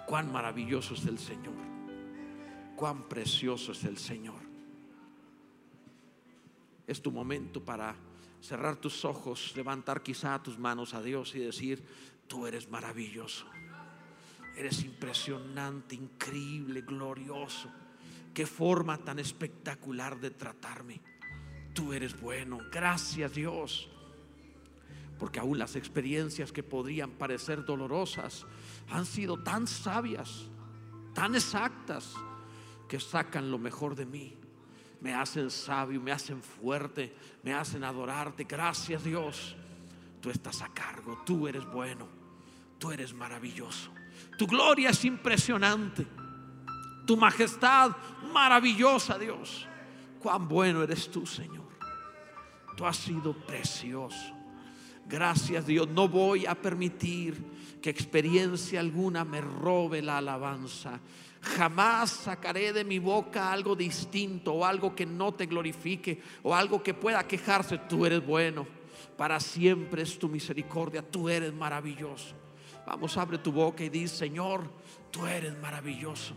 Cuán 0.07 0.31
maravilloso 0.31 0.93
es 0.93 1.05
el 1.05 1.19
Señor. 1.19 1.53
Cuán 2.77 3.09
precioso 3.09 3.73
es 3.73 3.83
el 3.83 3.97
Señor. 3.97 4.39
Es 6.87 7.01
tu 7.01 7.11
momento 7.11 7.61
para 7.63 7.93
cerrar 8.39 8.77
tus 8.77 9.03
ojos, 9.03 9.51
levantar 9.57 10.01
quizá 10.01 10.41
tus 10.41 10.57
manos 10.57 10.93
a 10.93 11.01
Dios 11.01 11.35
y 11.35 11.39
decir, 11.39 11.83
tú 12.25 12.47
eres 12.47 12.69
maravilloso. 12.69 13.47
Eres 14.55 14.81
impresionante, 14.85 15.95
increíble, 15.95 16.83
glorioso. 16.83 17.69
Qué 18.33 18.45
forma 18.45 18.97
tan 18.99 19.19
espectacular 19.19 20.21
de 20.21 20.31
tratarme. 20.31 21.01
Tú 21.73 21.91
eres 21.91 22.17
bueno. 22.21 22.59
Gracias 22.71 23.33
Dios. 23.33 23.89
Porque 25.17 25.39
aún 25.39 25.57
las 25.57 25.75
experiencias 25.75 26.51
que 26.51 26.63
podrían 26.63 27.11
parecer 27.11 27.65
dolorosas 27.65 28.45
han 28.89 29.05
sido 29.05 29.41
tan 29.41 29.67
sabias, 29.67 30.49
tan 31.13 31.35
exactas, 31.35 32.13
que 32.87 32.99
sacan 32.99 33.51
lo 33.51 33.57
mejor 33.57 33.95
de 33.95 34.05
mí. 34.05 34.37
Me 35.01 35.13
hacen 35.13 35.51
sabio, 35.51 36.01
me 36.01 36.11
hacen 36.11 36.41
fuerte, 36.41 37.15
me 37.43 37.53
hacen 37.53 37.83
adorarte. 37.83 38.45
Gracias 38.45 39.03
Dios. 39.03 39.55
Tú 40.21 40.29
estás 40.29 40.61
a 40.61 40.69
cargo, 40.69 41.21
tú 41.25 41.47
eres 41.47 41.65
bueno, 41.65 42.07
tú 42.79 42.91
eres 42.91 43.13
maravilloso. 43.13 43.91
Tu 44.37 44.47
gloria 44.47 44.89
es 44.89 45.05
impresionante. 45.05 46.05
Tu 47.05 47.15
majestad 47.15 47.95
maravillosa, 48.33 49.17
Dios. 49.17 49.67
Cuán 50.19 50.47
bueno 50.47 50.83
eres 50.83 51.09
tú, 51.09 51.25
Señor. 51.25 51.67
Tú 52.75 52.85
has 52.85 52.97
sido 52.97 53.33
precioso. 53.33 54.36
Gracias 55.09 55.65
Dios, 55.65 55.87
no 55.87 56.07
voy 56.09 56.45
a 56.45 56.55
permitir 56.55 57.37
que 57.81 57.89
experiencia 57.89 58.79
alguna 58.79 59.23
me 59.23 59.39
robe 59.41 60.01
la 60.01 60.17
alabanza. 60.17 60.99
Jamás 61.41 62.09
sacaré 62.09 62.73
de 62.73 62.83
mi 62.83 62.99
boca 62.99 63.51
algo 63.51 63.75
distinto 63.75 64.53
o 64.53 64.65
algo 64.65 64.93
que 64.95 65.05
no 65.05 65.33
te 65.33 65.45
glorifique 65.45 66.21
o 66.43 66.53
algo 66.53 66.83
que 66.83 66.93
pueda 66.93 67.25
quejarse. 67.25 67.77
Tú 67.77 68.05
eres 68.05 68.25
bueno, 68.25 68.67
para 69.15 69.39
siempre 69.39 70.01
es 70.01 70.19
tu 70.19 70.27
misericordia, 70.27 71.01
tú 71.01 71.29
eres 71.29 71.53
maravilloso. 71.53 72.35
Vamos, 72.85 73.15
abre 73.17 73.37
tu 73.37 73.51
boca 73.51 73.83
y 73.83 73.89
di, 73.89 74.07
Señor, 74.07 74.63
tú 75.11 75.25
eres 75.25 75.57
maravilloso, 75.59 76.33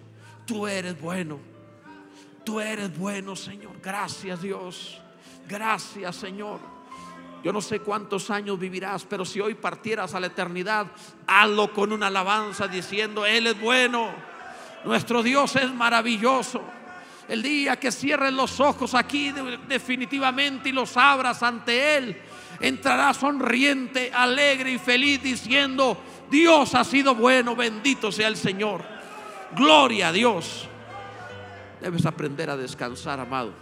tú 0.46 0.66
eres 0.66 1.00
bueno, 1.00 1.38
tú 2.44 2.60
eres 2.60 2.96
bueno, 2.96 3.34
Señor. 3.34 3.80
Gracias 3.82 4.42
Dios, 4.42 5.00
gracias 5.48 6.14
Señor. 6.16 6.79
Yo 7.42 7.52
no 7.52 7.62
sé 7.62 7.80
cuántos 7.80 8.30
años 8.30 8.58
vivirás, 8.58 9.04
pero 9.04 9.24
si 9.24 9.40
hoy 9.40 9.54
partieras 9.54 10.14
a 10.14 10.20
la 10.20 10.26
eternidad, 10.26 10.86
hazlo 11.26 11.72
con 11.72 11.92
una 11.92 12.08
alabanza 12.08 12.68
diciendo, 12.68 13.24
Él 13.24 13.46
es 13.46 13.58
bueno, 13.58 14.10
nuestro 14.84 15.22
Dios 15.22 15.56
es 15.56 15.72
maravilloso. 15.72 16.62
El 17.28 17.42
día 17.42 17.76
que 17.76 17.92
cierres 17.92 18.32
los 18.32 18.60
ojos 18.60 18.94
aquí 18.94 19.32
definitivamente 19.68 20.68
y 20.68 20.72
los 20.72 20.96
abras 20.96 21.42
ante 21.42 21.96
Él, 21.96 22.20
entrará 22.60 23.14
sonriente, 23.14 24.10
alegre 24.12 24.72
y 24.72 24.78
feliz 24.78 25.22
diciendo, 25.22 25.96
Dios 26.30 26.74
ha 26.74 26.84
sido 26.84 27.14
bueno, 27.14 27.56
bendito 27.56 28.12
sea 28.12 28.28
el 28.28 28.36
Señor. 28.36 28.84
Gloria 29.56 30.08
a 30.08 30.12
Dios. 30.12 30.68
Debes 31.80 32.04
aprender 32.04 32.50
a 32.50 32.56
descansar, 32.56 33.18
amado. 33.18 33.52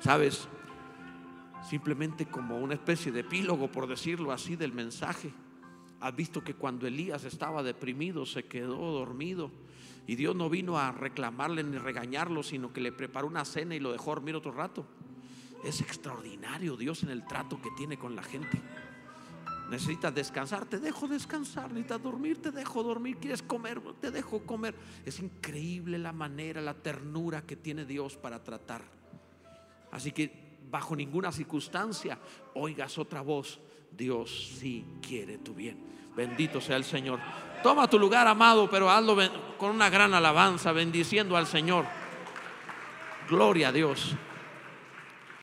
¿Sabes? 0.00 0.48
Simplemente 1.68 2.26
como 2.26 2.58
una 2.58 2.74
especie 2.74 3.10
de 3.10 3.20
epílogo, 3.20 3.70
por 3.70 3.86
decirlo 3.86 4.32
así, 4.32 4.56
del 4.56 4.72
mensaje. 4.72 5.32
Has 6.00 6.14
visto 6.14 6.44
que 6.44 6.54
cuando 6.54 6.86
Elías 6.86 7.24
estaba 7.24 7.62
deprimido 7.62 8.26
se 8.26 8.44
quedó 8.44 8.92
dormido 8.92 9.50
y 10.06 10.16
Dios 10.16 10.36
no 10.36 10.50
vino 10.50 10.78
a 10.78 10.92
reclamarle 10.92 11.64
ni 11.64 11.78
regañarlo, 11.78 12.42
sino 12.42 12.72
que 12.72 12.82
le 12.82 12.92
preparó 12.92 13.26
una 13.26 13.44
cena 13.44 13.74
y 13.74 13.80
lo 13.80 13.92
dejó 13.92 14.10
dormir 14.10 14.36
otro 14.36 14.52
rato. 14.52 14.86
Es 15.64 15.80
extraordinario 15.80 16.76
Dios 16.76 17.02
en 17.04 17.08
el 17.08 17.26
trato 17.26 17.60
que 17.62 17.70
tiene 17.70 17.96
con 17.96 18.14
la 18.14 18.22
gente. 18.22 18.60
Necesitas 19.70 20.14
descansar, 20.14 20.66
te 20.66 20.78
dejo 20.78 21.08
descansar. 21.08 21.68
Necesitas 21.70 22.02
dormir, 22.02 22.42
te 22.42 22.50
dejo 22.50 22.82
dormir. 22.82 23.16
Quieres 23.16 23.42
comer, 23.42 23.80
te 23.98 24.10
dejo 24.10 24.44
comer. 24.44 24.74
Es 25.06 25.20
increíble 25.20 25.96
la 25.96 26.12
manera, 26.12 26.60
la 26.60 26.74
ternura 26.74 27.46
que 27.46 27.56
tiene 27.56 27.86
Dios 27.86 28.18
para 28.18 28.44
tratar. 28.44 28.82
Así 29.90 30.12
que 30.12 30.43
bajo 30.74 30.96
ninguna 30.96 31.30
circunstancia 31.30 32.18
oigas 32.54 32.98
otra 32.98 33.20
voz. 33.20 33.60
Dios 33.92 34.56
sí 34.58 34.84
quiere 35.00 35.38
tu 35.38 35.54
bien. 35.54 35.78
Bendito 36.16 36.60
sea 36.60 36.74
el 36.74 36.82
Señor. 36.82 37.20
Toma 37.62 37.86
tu 37.86 37.96
lugar, 37.96 38.26
amado, 38.26 38.68
pero 38.68 38.90
hazlo 38.90 39.16
con 39.56 39.70
una 39.70 39.88
gran 39.88 40.14
alabanza, 40.14 40.72
bendiciendo 40.72 41.36
al 41.36 41.46
Señor. 41.46 41.84
Gloria 43.30 43.68
a 43.68 43.72
Dios. 43.72 44.16